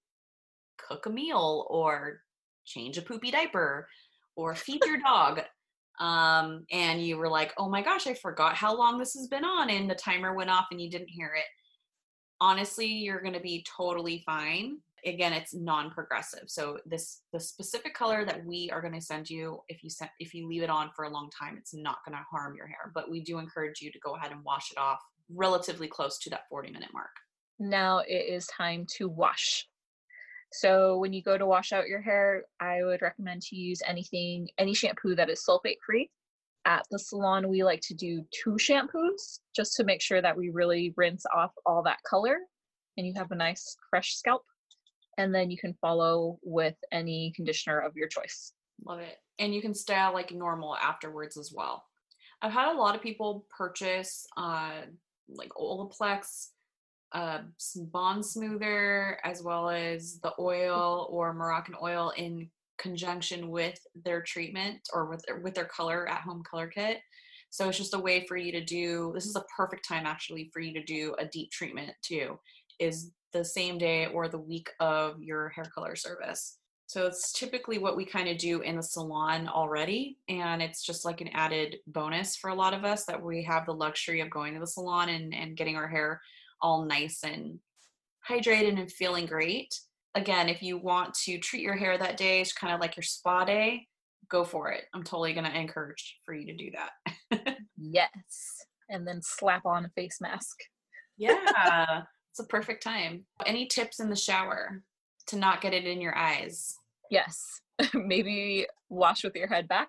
cook 0.78 1.06
a 1.06 1.10
meal 1.10 1.66
or 1.70 2.22
change 2.64 2.98
a 2.98 3.02
poopy 3.02 3.30
diaper 3.30 3.88
or 4.36 4.54
feed 4.54 4.84
your 4.84 4.98
dog. 5.04 5.42
Um, 6.02 6.66
and 6.72 7.00
you 7.00 7.16
were 7.16 7.28
like, 7.28 7.54
oh 7.58 7.68
my 7.68 7.80
gosh, 7.80 8.08
I 8.08 8.14
forgot 8.14 8.56
how 8.56 8.76
long 8.76 8.98
this 8.98 9.14
has 9.14 9.28
been 9.28 9.44
on, 9.44 9.70
and 9.70 9.88
the 9.88 9.94
timer 9.94 10.34
went 10.34 10.50
off 10.50 10.66
and 10.72 10.80
you 10.80 10.90
didn't 10.90 11.08
hear 11.08 11.32
it. 11.36 11.44
Honestly, 12.40 12.88
you're 12.88 13.22
gonna 13.22 13.38
be 13.38 13.64
totally 13.76 14.20
fine. 14.26 14.78
Again, 15.06 15.32
it's 15.32 15.54
non-progressive. 15.54 16.44
So 16.48 16.78
this 16.86 17.22
the 17.32 17.38
specific 17.38 17.94
color 17.94 18.24
that 18.24 18.44
we 18.44 18.68
are 18.72 18.82
gonna 18.82 19.00
send 19.00 19.30
you, 19.30 19.60
if 19.68 19.84
you 19.84 19.90
send 19.90 20.10
if 20.18 20.34
you 20.34 20.48
leave 20.48 20.64
it 20.64 20.70
on 20.70 20.90
for 20.96 21.04
a 21.04 21.08
long 21.10 21.30
time, 21.30 21.56
it's 21.56 21.72
not 21.72 21.98
gonna 22.04 22.24
harm 22.28 22.56
your 22.56 22.66
hair. 22.66 22.90
But 22.92 23.08
we 23.08 23.20
do 23.20 23.38
encourage 23.38 23.80
you 23.80 23.92
to 23.92 24.00
go 24.00 24.16
ahead 24.16 24.32
and 24.32 24.42
wash 24.42 24.72
it 24.72 24.78
off 24.78 24.98
relatively 25.32 25.86
close 25.86 26.18
to 26.18 26.30
that 26.30 26.48
40 26.50 26.72
minute 26.72 26.90
mark. 26.92 27.10
Now 27.60 27.98
it 27.98 28.26
is 28.28 28.48
time 28.48 28.86
to 28.96 29.08
wash. 29.08 29.68
So 30.52 30.98
when 30.98 31.12
you 31.12 31.22
go 31.22 31.38
to 31.38 31.46
wash 31.46 31.72
out 31.72 31.88
your 31.88 32.00
hair, 32.00 32.44
I 32.60 32.82
would 32.82 33.02
recommend 33.02 33.42
to 33.42 33.56
use 33.56 33.80
anything, 33.86 34.48
any 34.58 34.74
shampoo 34.74 35.14
that 35.14 35.30
is 35.30 35.44
sulfate 35.48 35.78
free. 35.84 36.10
At 36.64 36.84
the 36.90 36.98
salon, 36.98 37.48
we 37.48 37.64
like 37.64 37.80
to 37.82 37.94
do 37.94 38.24
two 38.30 38.52
shampoos 38.52 39.40
just 39.56 39.74
to 39.76 39.84
make 39.84 40.00
sure 40.00 40.22
that 40.22 40.36
we 40.36 40.50
really 40.50 40.94
rinse 40.96 41.24
off 41.34 41.52
all 41.66 41.82
that 41.84 42.02
color 42.08 42.36
and 42.96 43.06
you 43.06 43.14
have 43.16 43.30
a 43.30 43.36
nice 43.36 43.76
fresh 43.90 44.14
scalp. 44.14 44.42
And 45.18 45.34
then 45.34 45.50
you 45.50 45.58
can 45.58 45.74
follow 45.80 46.38
with 46.42 46.76
any 46.90 47.32
conditioner 47.34 47.80
of 47.80 47.96
your 47.96 48.08
choice. 48.08 48.52
Love 48.84 49.00
it. 49.00 49.18
And 49.38 49.54
you 49.54 49.60
can 49.60 49.74
style 49.74 50.12
like 50.12 50.32
normal 50.32 50.76
afterwards 50.76 51.36
as 51.36 51.52
well. 51.54 51.84
I've 52.40 52.52
had 52.52 52.72
a 52.72 52.78
lot 52.78 52.94
of 52.94 53.02
people 53.02 53.46
purchase 53.56 54.26
uh, 54.36 54.82
like 55.28 55.50
Olaplex, 55.50 56.48
uh, 57.12 57.40
some 57.58 57.86
bond 57.86 58.24
smoother, 58.24 59.18
as 59.24 59.42
well 59.42 59.68
as 59.68 60.18
the 60.22 60.32
oil 60.38 61.08
or 61.10 61.34
Moroccan 61.34 61.74
oil 61.82 62.12
in 62.16 62.50
conjunction 62.78 63.50
with 63.50 63.78
their 64.04 64.22
treatment 64.22 64.80
or 64.92 65.06
with 65.06 65.22
their, 65.26 65.40
with 65.40 65.54
their 65.54 65.66
color 65.66 66.08
at 66.08 66.22
home 66.22 66.42
color 66.48 66.66
kit. 66.66 66.98
So 67.50 67.68
it's 67.68 67.78
just 67.78 67.94
a 67.94 67.98
way 67.98 68.24
for 68.26 68.36
you 68.36 68.50
to 68.52 68.64
do. 68.64 69.12
This 69.14 69.26
is 69.26 69.36
a 69.36 69.44
perfect 69.54 69.86
time 69.86 70.06
actually 70.06 70.50
for 70.52 70.60
you 70.60 70.72
to 70.72 70.82
do 70.82 71.14
a 71.18 71.26
deep 71.26 71.50
treatment 71.50 71.90
too. 72.02 72.38
Is 72.78 73.12
the 73.32 73.44
same 73.44 73.78
day 73.78 74.06
or 74.06 74.28
the 74.28 74.38
week 74.38 74.70
of 74.80 75.22
your 75.22 75.50
hair 75.50 75.66
color 75.74 75.96
service. 75.96 76.58
So 76.86 77.06
it's 77.06 77.32
typically 77.32 77.78
what 77.78 77.96
we 77.96 78.04
kind 78.04 78.28
of 78.28 78.36
do 78.36 78.60
in 78.60 78.76
the 78.76 78.82
salon 78.82 79.48
already. 79.48 80.18
And 80.28 80.60
it's 80.60 80.82
just 80.82 81.04
like 81.06 81.22
an 81.22 81.28
added 81.28 81.76
bonus 81.86 82.36
for 82.36 82.50
a 82.50 82.54
lot 82.54 82.74
of 82.74 82.84
us 82.84 83.04
that 83.06 83.22
we 83.22 83.42
have 83.44 83.64
the 83.64 83.72
luxury 83.72 84.20
of 84.20 84.28
going 84.28 84.52
to 84.54 84.60
the 84.60 84.66
salon 84.66 85.08
and, 85.08 85.34
and 85.34 85.56
getting 85.56 85.76
our 85.76 85.88
hair 85.88 86.20
all 86.62 86.84
nice 86.84 87.20
and 87.24 87.58
hydrated 88.28 88.78
and 88.78 88.90
feeling 88.90 89.26
great. 89.26 89.74
Again, 90.14 90.48
if 90.48 90.62
you 90.62 90.78
want 90.78 91.14
to 91.24 91.38
treat 91.38 91.62
your 91.62 91.76
hair 91.76 91.96
that 91.98 92.16
day, 92.16 92.40
it's 92.40 92.52
kind 92.52 92.72
of 92.72 92.80
like 92.80 92.96
your 92.96 93.02
spa 93.02 93.44
day, 93.44 93.86
go 94.28 94.44
for 94.44 94.70
it. 94.70 94.84
I'm 94.94 95.02
totally 95.02 95.32
going 95.32 95.50
to 95.50 95.58
encourage 95.58 96.18
for 96.24 96.34
you 96.34 96.46
to 96.46 96.56
do 96.56 96.70
that. 96.72 97.56
Yes. 97.84 98.64
And 98.90 99.06
then 99.08 99.20
slap 99.22 99.66
on 99.66 99.84
a 99.84 99.88
face 99.96 100.18
mask. 100.20 100.56
yeah, 101.16 102.02
it's 102.30 102.38
a 102.38 102.44
perfect 102.44 102.82
time. 102.82 103.24
Any 103.44 103.66
tips 103.66 103.98
in 103.98 104.08
the 104.08 104.14
shower 104.14 104.82
to 105.26 105.36
not 105.36 105.60
get 105.62 105.74
it 105.74 105.84
in 105.84 106.00
your 106.00 106.16
eyes? 106.16 106.76
Yes. 107.10 107.60
Maybe 107.94 108.66
wash 108.88 109.24
with 109.24 109.34
your 109.34 109.48
head 109.48 109.66
back. 109.66 109.88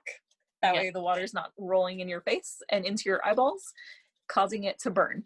That 0.64 0.74
Yeah. 0.74 0.82
way 0.82 0.90
the 0.90 1.02
water's 1.02 1.36
not 1.36 1.52
rolling 1.60 2.00
in 2.00 2.08
your 2.10 2.22
face 2.22 2.58
and 2.70 2.84
into 2.84 3.04
your 3.06 3.24
eyeballs, 3.24 3.64
causing 4.28 4.64
it 4.64 4.80
to 4.80 4.90
burn. 4.90 5.24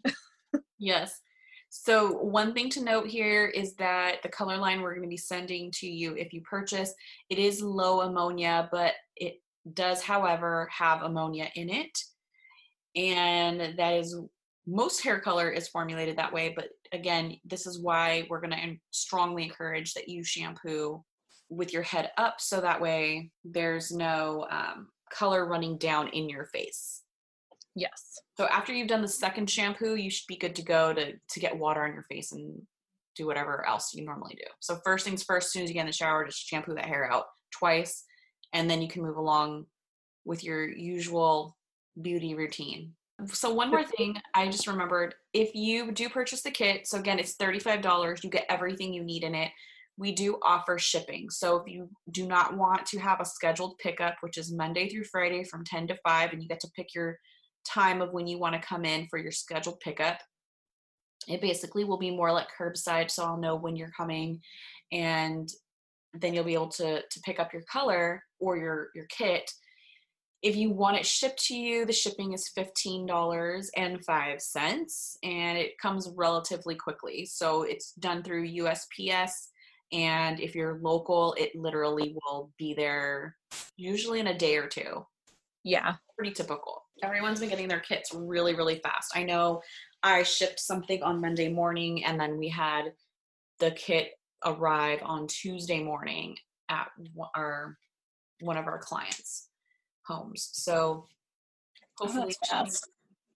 Yes. 0.78 1.18
So, 1.70 2.12
one 2.12 2.54
thing 2.54 2.70
to 2.70 2.82
note 2.82 3.08
here 3.08 3.46
is 3.46 3.74
that 3.74 4.22
the 4.22 4.28
color 4.28 4.56
line 4.56 4.80
we're 4.80 4.94
going 4.94 5.02
to 5.02 5.08
be 5.08 5.16
sending 5.16 5.70
to 5.72 5.86
you 5.86 6.14
if 6.16 6.32
you 6.32 6.40
purchase, 6.40 6.94
it 7.28 7.38
is 7.38 7.62
low 7.62 8.00
ammonia, 8.00 8.68
but 8.72 8.94
it 9.16 9.42
does, 9.74 10.02
however, 10.02 10.68
have 10.72 11.02
ammonia 11.02 11.48
in 11.54 11.68
it. 11.68 11.98
And 12.96 13.78
that 13.78 13.94
is 13.94 14.16
most 14.66 15.02
hair 15.02 15.18
color 15.20 15.50
is 15.50 15.68
formulated 15.68 16.16
that 16.18 16.32
way. 16.32 16.52
But 16.54 16.68
again, 16.92 17.36
this 17.44 17.66
is 17.66 17.80
why 17.80 18.26
we're 18.28 18.40
going 18.40 18.50
to 18.50 18.76
strongly 18.90 19.44
encourage 19.44 19.94
that 19.94 20.08
you 20.08 20.22
shampoo 20.22 21.02
with 21.48 21.72
your 21.72 21.82
head 21.82 22.10
up 22.18 22.36
so 22.38 22.60
that 22.60 22.80
way 22.80 23.30
there's 23.44 23.90
no 23.90 24.46
um, 24.50 24.88
color 25.10 25.46
running 25.46 25.78
down 25.78 26.08
in 26.08 26.28
your 26.28 26.44
face. 26.46 27.02
yes. 27.74 28.18
So 28.38 28.46
after 28.46 28.72
you've 28.72 28.86
done 28.86 29.02
the 29.02 29.08
second 29.08 29.50
shampoo, 29.50 29.96
you 29.96 30.10
should 30.10 30.28
be 30.28 30.36
good 30.36 30.54
to 30.54 30.62
go 30.62 30.92
to 30.94 31.14
to 31.14 31.40
get 31.40 31.58
water 31.58 31.82
on 31.82 31.92
your 31.92 32.04
face 32.04 32.30
and 32.30 32.62
do 33.16 33.26
whatever 33.26 33.66
else 33.66 33.92
you 33.92 34.04
normally 34.04 34.36
do. 34.36 34.46
So 34.60 34.78
first 34.84 35.04
things 35.04 35.24
first, 35.24 35.48
as 35.48 35.52
soon 35.52 35.64
as 35.64 35.70
you 35.70 35.74
get 35.74 35.80
in 35.80 35.86
the 35.86 35.92
shower, 35.92 36.24
just 36.24 36.46
shampoo 36.46 36.74
that 36.76 36.86
hair 36.86 37.10
out 37.10 37.24
twice, 37.50 38.04
and 38.52 38.70
then 38.70 38.80
you 38.80 38.86
can 38.86 39.02
move 39.02 39.16
along 39.16 39.66
with 40.24 40.44
your 40.44 40.68
usual 40.68 41.56
beauty 42.00 42.36
routine. 42.36 42.92
So 43.26 43.52
one 43.52 43.70
more 43.70 43.82
thing 43.82 44.16
I 44.34 44.46
just 44.46 44.68
remembered, 44.68 45.16
if 45.32 45.52
you 45.56 45.90
do 45.90 46.08
purchase 46.08 46.42
the 46.42 46.52
kit, 46.52 46.86
so 46.86 47.00
again 47.00 47.18
it's 47.18 47.34
$35, 47.34 48.22
you 48.22 48.30
get 48.30 48.46
everything 48.48 48.94
you 48.94 49.02
need 49.02 49.24
in 49.24 49.34
it. 49.34 49.50
We 49.96 50.12
do 50.12 50.38
offer 50.44 50.78
shipping. 50.78 51.28
So 51.28 51.56
if 51.56 51.66
you 51.66 51.90
do 52.12 52.28
not 52.28 52.56
want 52.56 52.86
to 52.86 53.00
have 53.00 53.20
a 53.20 53.24
scheduled 53.24 53.78
pickup, 53.78 54.14
which 54.20 54.38
is 54.38 54.52
Monday 54.52 54.88
through 54.88 55.04
Friday 55.10 55.42
from 55.42 55.64
10 55.64 55.88
to 55.88 55.98
5 56.04 56.32
and 56.32 56.40
you 56.40 56.48
get 56.48 56.60
to 56.60 56.70
pick 56.76 56.94
your 56.94 57.18
time 57.64 58.00
of 58.00 58.12
when 58.12 58.26
you 58.26 58.38
want 58.38 58.54
to 58.54 58.66
come 58.68 58.84
in 58.84 59.06
for 59.08 59.18
your 59.18 59.32
scheduled 59.32 59.80
pickup. 59.80 60.18
It 61.26 61.40
basically 61.40 61.84
will 61.84 61.98
be 61.98 62.10
more 62.10 62.32
like 62.32 62.48
curbside, 62.58 63.10
so 63.10 63.24
I'll 63.24 63.36
know 63.36 63.56
when 63.56 63.76
you're 63.76 63.90
coming, 63.90 64.40
and 64.92 65.48
then 66.14 66.32
you'll 66.34 66.44
be 66.44 66.54
able 66.54 66.68
to 66.70 67.02
to 67.02 67.20
pick 67.20 67.38
up 67.38 67.52
your 67.52 67.62
color 67.70 68.22
or 68.38 68.56
your 68.56 68.90
your 68.94 69.06
kit. 69.06 69.50
If 70.40 70.54
you 70.56 70.70
want 70.70 70.96
it 70.96 71.04
shipped 71.04 71.44
to 71.46 71.56
you, 71.56 71.84
the 71.84 71.92
shipping 71.92 72.32
is 72.32 72.48
fifteen 72.48 73.06
dollars 73.06 73.70
and 73.76 74.04
five 74.04 74.40
cents, 74.40 75.18
and 75.22 75.58
it 75.58 75.78
comes 75.78 76.08
relatively 76.16 76.76
quickly. 76.76 77.26
So 77.26 77.62
it's 77.64 77.92
done 77.94 78.22
through 78.22 78.46
USPS, 78.48 79.48
and 79.92 80.40
if 80.40 80.54
you're 80.54 80.78
local, 80.80 81.34
it 81.38 81.54
literally 81.56 82.14
will 82.24 82.52
be 82.56 82.72
there 82.74 83.36
usually 83.76 84.20
in 84.20 84.28
a 84.28 84.38
day 84.38 84.56
or 84.56 84.68
two 84.68 85.06
Yeah. 85.64 85.96
pretty 86.16 86.32
typical. 86.32 86.87
Everyone's 87.02 87.40
been 87.40 87.48
getting 87.48 87.68
their 87.68 87.80
kits 87.80 88.12
really, 88.14 88.54
really 88.54 88.80
fast. 88.80 89.16
I 89.16 89.22
know 89.22 89.62
I 90.02 90.22
shipped 90.22 90.60
something 90.60 91.02
on 91.02 91.20
Monday 91.20 91.48
morning 91.48 92.04
and 92.04 92.20
then 92.20 92.38
we 92.38 92.48
had 92.48 92.92
the 93.58 93.70
kit 93.72 94.12
arrive 94.44 95.00
on 95.02 95.26
Tuesday 95.26 95.82
morning 95.82 96.36
at 96.68 96.88
one- 97.14 97.30
our 97.34 97.76
one 98.40 98.56
of 98.56 98.66
our 98.66 98.78
clients' 98.78 99.48
homes. 100.06 100.50
So 100.52 101.08
oh, 102.00 102.04
hopefully, 102.06 102.34
that's 102.40 102.50
fast. 102.50 102.88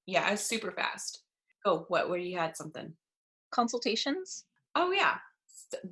yeah, 0.07 0.31
it's 0.31 0.43
super 0.43 0.71
fast. 0.71 1.23
Oh, 1.65 1.87
what? 1.89 2.09
Where 2.09 2.19
you 2.19 2.39
had 2.39 2.57
something? 2.57 2.93
Consultations? 3.51 4.45
Oh 4.75 4.93
yeah, 4.93 5.17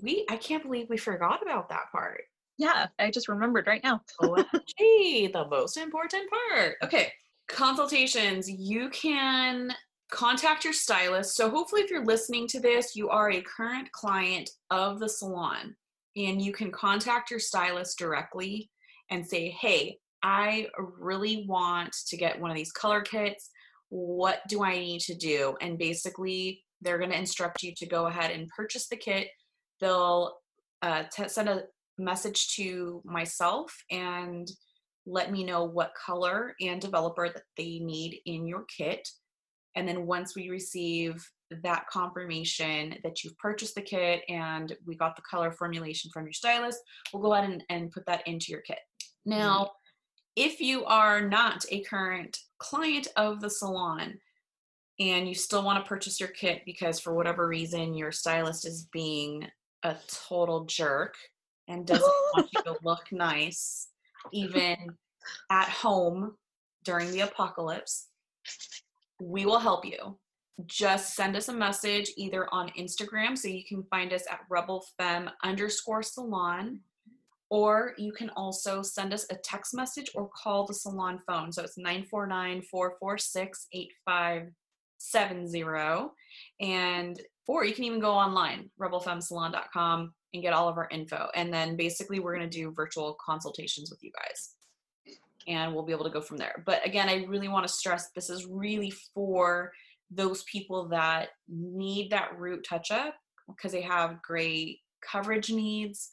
we. 0.01 0.27
I 0.31 0.37
can't 0.37 0.63
believe 0.63 0.89
we 0.89 0.97
forgot 0.97 1.43
about 1.43 1.69
that 1.71 1.91
part. 1.93 2.23
Yeah, 2.57 2.87
I 2.99 3.11
just 3.11 3.29
remembered 3.29 3.67
right 3.67 3.83
now. 3.83 4.03
Oh, 4.23 4.37
OMG, 4.37 5.33
the 5.33 5.47
most 5.51 5.77
important 5.77 6.25
part. 6.31 6.77
Okay, 6.85 7.13
consultations. 7.53 8.49
You 8.49 8.91
can 8.91 9.73
contact 10.11 10.65
your 10.65 10.73
stylist. 10.73 11.37
So, 11.37 11.51
hopefully, 11.51 11.83
if 11.83 11.91
you're 11.91 12.05
listening 12.05 12.47
to 12.49 12.61
this, 12.61 12.97
you 12.97 13.09
are 13.09 13.31
a 13.31 13.43
current 13.43 13.91
client 13.93 14.51
of 14.71 14.99
the 14.99 15.09
salon 15.09 15.77
and 16.17 16.43
you 16.43 16.53
can 16.53 16.71
contact 16.71 17.31
your 17.31 17.41
stylist 17.41 17.99
directly 17.99 18.71
and 19.11 19.27
say, 19.27 19.49
Hey, 19.49 19.99
I 20.23 20.69
really 20.77 21.47
want 21.49 21.95
to 22.09 22.17
get 22.17 22.41
one 22.41 22.51
of 22.51 22.57
these 22.57 22.73
color 22.73 23.01
kits. 23.01 23.51
What 23.89 24.41
do 24.49 24.63
I 24.63 24.79
need 24.79 25.01
to 25.03 25.15
do? 25.15 25.57
And 25.61 25.79
basically, 25.79 26.63
they're 26.81 26.99
going 26.99 27.11
to 27.11 27.19
instruct 27.19 27.63
you 27.63 27.75
to 27.77 27.87
go 27.87 28.07
ahead 28.07 28.31
and 28.31 28.49
purchase 28.49 28.89
the 28.89 28.97
kit. 28.97 29.29
They'll 29.81 30.37
uh, 30.83 31.05
t- 31.13 31.29
send 31.29 31.49
a 31.49 31.65
message 31.99 32.55
to 32.57 33.03
myself 33.05 33.75
and 33.91 34.51
let 35.11 35.33
me 35.33 35.45
know 35.45 35.65
what 35.65 35.93
color 35.95 36.55
and 36.61 36.81
developer 36.81 37.29
that 37.29 37.43
they 37.57 37.81
need 37.81 38.21
in 38.27 38.47
your 38.47 38.65
kit. 38.65 39.09
And 39.77 39.87
then 39.87 40.07
once 40.07 40.35
we 40.37 40.51
receive 40.51 41.25
that 41.63 41.87
confirmation 41.89 42.95
that 43.03 43.23
you've 43.23 43.39
purchased 43.39 43.75
the 43.75 43.83
kit 43.83 44.23
and 44.29 44.77
we 44.87 44.97
got 44.97 45.17
the 45.17 45.23
color 45.23 45.51
formulation 45.51 46.11
from 46.13 46.25
your 46.25 46.33
stylist, 46.33 46.79
we'll 47.13 47.23
go 47.23 47.35
ahead 47.35 47.51
and, 47.51 47.65
and 47.71 47.91
put 47.91 48.07
that 48.07 48.27
into 48.27 48.53
your 48.53 48.61
kit. 48.61 48.79
Mm-hmm. 49.29 49.31
Now, 49.39 49.71
if 50.37 50.61
you 50.61 50.85
are 50.85 51.21
not 51.21 51.65
a 51.71 51.83
current 51.83 52.39
client 52.59 53.09
of 53.17 53.41
the 53.41 53.51
salon 53.51 54.19
and 55.01 55.29
you 55.29 55.35
still 55.35 55.65
want 55.65 55.83
to 55.83 55.89
purchase 55.89 56.21
your 56.21 56.29
kit 56.29 56.63
because 56.65 57.01
for 57.01 57.15
whatever 57.15 57.49
reason 57.49 57.95
your 57.95 58.13
stylist 58.13 58.67
is 58.67 58.87
being 58.93 59.47
a 59.83 59.97
total 60.29 60.67
jerk 60.67 61.15
and 61.69 61.87
doesn't 61.87 62.05
want 62.35 62.49
you 62.53 62.63
to 62.63 62.77
look 62.85 63.05
nice, 63.11 63.89
even 64.33 64.77
at 65.51 65.69
home 65.69 66.35
during 66.85 67.11
the 67.13 67.21
apocalypse, 67.21 68.09
we 69.21 69.47
will 69.47 69.59
help 69.59 69.85
you. 69.85 70.19
Just 70.67 71.15
send 71.15 71.37
us 71.37 71.49
a 71.49 71.53
message 71.53 72.11
either 72.17 72.53
on 72.53 72.71
Instagram, 72.71 73.37
so 73.37 73.49
you 73.49 73.65
can 73.65 73.83
find 73.85 74.13
us 74.13 74.25
at 74.31 74.41
rebelfem 74.51 75.31
underscore 75.43 76.03
salon, 76.03 76.81
or 77.49 77.95
you 77.99 78.13
can 78.13 78.31
also 78.31 78.83
send 78.83 79.13
us 79.13 79.27
a 79.31 79.37
text 79.37 79.75
message 79.75 80.11
or 80.15 80.29
call 80.29 80.67
the 80.67 80.75
salon 80.75 81.21
phone. 81.27 81.53
So 81.53 81.63
it's 81.63 81.79
949 81.79 82.63
446 82.63 83.67
8570. 83.73 86.11
And, 86.61 87.21
or 87.49 87.65
you 87.65 87.75
can 87.75 87.85
even 87.85 88.01
go 88.01 88.13
online, 88.13 88.71
rebelfemsalon.com, 88.81 90.15
and 90.33 90.43
get 90.43 90.53
all 90.53 90.69
of 90.69 90.77
our 90.77 90.89
info. 90.91 91.29
And 91.35 91.53
then 91.53 91.77
basically, 91.77 92.21
we're 92.21 92.37
going 92.37 92.49
to 92.49 92.59
do 92.59 92.73
virtual 92.73 93.17
consultations 93.25 93.91
with 93.91 94.03
you 94.03 94.13
guys 94.13 94.55
and 95.49 95.75
we'll 95.75 95.85
be 95.85 95.93
able 95.93 96.05
to 96.05 96.11
go 96.11 96.21
from 96.21 96.37
there. 96.37 96.63
But 96.67 96.87
again, 96.87 97.09
I 97.09 97.25
really 97.25 97.49
want 97.49 97.67
to 97.67 97.73
stress 97.73 98.11
this 98.11 98.31
is 98.31 98.47
really 98.47 98.93
for 99.15 99.73
those 100.11 100.43
people 100.45 100.89
that 100.89 101.31
need 101.49 102.11
that 102.11 102.39
root 102.39 102.65
touch 102.69 102.91
up 102.91 103.15
because 103.49 103.73
they 103.73 103.83
have 103.83 104.23
great 104.23 104.79
coverage 105.01 105.51
needs 105.51 106.11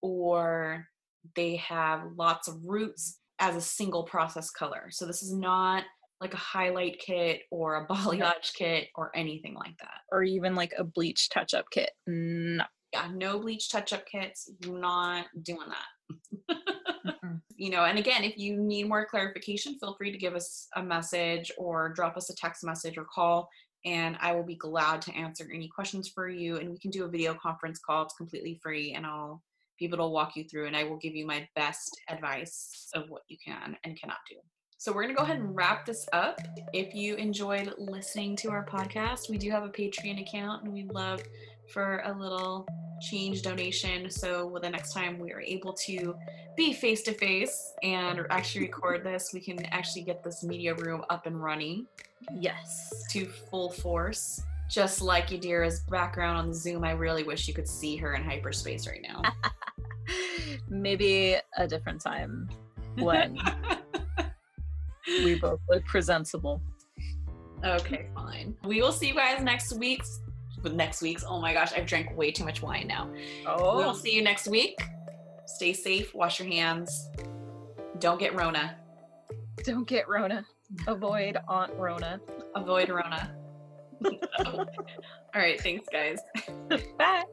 or 0.00 0.86
they 1.34 1.56
have 1.56 2.02
lots 2.16 2.48
of 2.48 2.64
roots 2.64 3.18
as 3.38 3.56
a 3.56 3.60
single 3.60 4.04
process 4.04 4.50
color. 4.50 4.88
So 4.90 5.06
this 5.06 5.22
is 5.22 5.32
not 5.32 5.84
like 6.20 6.34
a 6.34 6.38
highlight 6.38 6.98
kit 6.98 7.42
or 7.50 7.76
a 7.76 7.86
balayage 7.92 8.52
kit 8.54 8.88
or 8.94 9.10
anything 9.14 9.54
like 9.54 9.76
that. 9.78 10.00
Or 10.10 10.22
even 10.22 10.54
like 10.54 10.72
a 10.76 10.84
bleach 10.84 11.28
touch 11.30 11.54
up 11.54 11.66
kit. 11.70 11.90
No. 12.06 12.64
Yeah, 12.92 13.08
no 13.12 13.38
bleach 13.38 13.70
touch 13.70 13.92
up 13.92 14.06
kits. 14.06 14.50
You're 14.60 14.78
Not 14.78 15.26
doing 15.42 15.68
that. 15.68 16.56
Mm-hmm. 17.06 17.34
you 17.56 17.70
know, 17.70 17.84
and 17.84 17.98
again, 17.98 18.24
if 18.24 18.38
you 18.38 18.56
need 18.56 18.88
more 18.88 19.06
clarification, 19.06 19.78
feel 19.78 19.94
free 19.96 20.10
to 20.10 20.18
give 20.18 20.34
us 20.34 20.68
a 20.76 20.82
message 20.82 21.52
or 21.58 21.90
drop 21.90 22.16
us 22.16 22.30
a 22.30 22.36
text 22.36 22.64
message 22.64 22.96
or 22.96 23.04
call, 23.04 23.48
and 23.84 24.16
I 24.20 24.34
will 24.34 24.44
be 24.44 24.56
glad 24.56 25.02
to 25.02 25.14
answer 25.14 25.48
any 25.52 25.68
questions 25.68 26.08
for 26.08 26.28
you. 26.28 26.56
And 26.56 26.70
we 26.70 26.78
can 26.78 26.90
do 26.90 27.04
a 27.04 27.08
video 27.08 27.34
conference 27.34 27.78
call, 27.78 28.04
it's 28.04 28.14
completely 28.14 28.58
free, 28.62 28.94
and 28.94 29.04
I'll 29.04 29.42
be 29.78 29.86
able 29.86 29.98
to 29.98 30.06
walk 30.06 30.36
you 30.36 30.44
through 30.44 30.66
and 30.66 30.76
I 30.76 30.84
will 30.84 30.96
give 30.96 31.14
you 31.14 31.26
my 31.26 31.48
best 31.54 32.00
advice 32.08 32.88
of 32.94 33.08
what 33.08 33.22
you 33.28 33.36
can 33.44 33.76
and 33.84 33.98
cannot 33.98 34.18
do. 34.28 34.36
So 34.76 34.92
we're 34.92 35.02
going 35.02 35.14
to 35.14 35.18
go 35.18 35.24
ahead 35.24 35.38
and 35.38 35.56
wrap 35.56 35.86
this 35.86 36.08
up. 36.12 36.40
If 36.72 36.94
you 36.94 37.16
enjoyed 37.16 37.74
listening 37.78 38.36
to 38.36 38.50
our 38.50 38.64
podcast, 38.64 39.28
we 39.28 39.36
do 39.36 39.50
have 39.50 39.64
a 39.64 39.68
Patreon 39.68 40.20
account 40.20 40.64
and 40.64 40.72
we'd 40.72 40.92
love 40.92 41.20
for 41.70 42.02
a 42.04 42.12
little 42.12 42.66
change 43.00 43.42
donation. 43.42 44.10
So 44.10 44.58
the 44.60 44.70
next 44.70 44.92
time 44.92 45.18
we 45.18 45.32
are 45.32 45.40
able 45.40 45.72
to 45.72 46.14
be 46.56 46.72
face 46.72 47.02
to 47.02 47.12
face 47.12 47.74
and 47.82 48.26
actually 48.30 48.62
record 48.62 49.04
this, 49.04 49.30
we 49.32 49.40
can 49.40 49.64
actually 49.66 50.02
get 50.02 50.22
this 50.24 50.42
media 50.42 50.74
room 50.74 51.04
up 51.10 51.26
and 51.26 51.42
running. 51.42 51.86
Yes. 52.34 52.92
To 53.10 53.26
full 53.26 53.70
force. 53.70 54.42
Just 54.68 55.00
like 55.00 55.28
Yadira's 55.28 55.80
background 55.80 56.36
on 56.36 56.48
the 56.48 56.54
Zoom, 56.54 56.84
I 56.84 56.90
really 56.92 57.22
wish 57.22 57.48
you 57.48 57.54
could 57.54 57.68
see 57.68 57.96
her 57.96 58.14
in 58.14 58.22
hyperspace 58.22 58.86
right 58.86 59.00
now. 59.02 59.22
Maybe 60.68 61.36
a 61.56 61.66
different 61.66 62.02
time 62.02 62.48
when 62.98 63.38
we 65.06 65.38
both 65.38 65.60
look 65.70 65.84
presentable. 65.86 66.60
Okay, 67.64 68.08
fine. 68.14 68.56
We 68.64 68.82
will 68.82 68.92
see 68.92 69.08
you 69.08 69.14
guys 69.14 69.42
next 69.42 69.72
week. 70.62 70.74
Next 70.74 71.02
week's. 71.02 71.24
Oh 71.26 71.40
my 71.40 71.52
gosh, 71.52 71.72
I've 71.72 71.86
drank 71.86 72.16
way 72.16 72.30
too 72.30 72.44
much 72.44 72.62
wine 72.62 72.86
now. 72.86 73.10
Oh. 73.46 73.76
We'll 73.76 73.94
see 73.94 74.14
you 74.14 74.22
next 74.22 74.48
week. 74.48 74.78
Stay 75.46 75.72
safe. 75.72 76.14
Wash 76.14 76.38
your 76.38 76.48
hands. 76.48 77.08
Don't 77.98 78.20
get 78.20 78.34
Rona. 78.34 78.76
Don't 79.64 79.88
get 79.88 80.08
Rona. 80.08 80.44
Avoid 80.86 81.38
Aunt 81.48 81.72
Rona. 81.74 82.20
Avoid 82.54 82.90
Rona. 82.90 83.34
All 84.44 84.66
right. 85.34 85.60
Thanks, 85.60 85.86
guys. 85.90 86.18
Bye. 86.98 87.24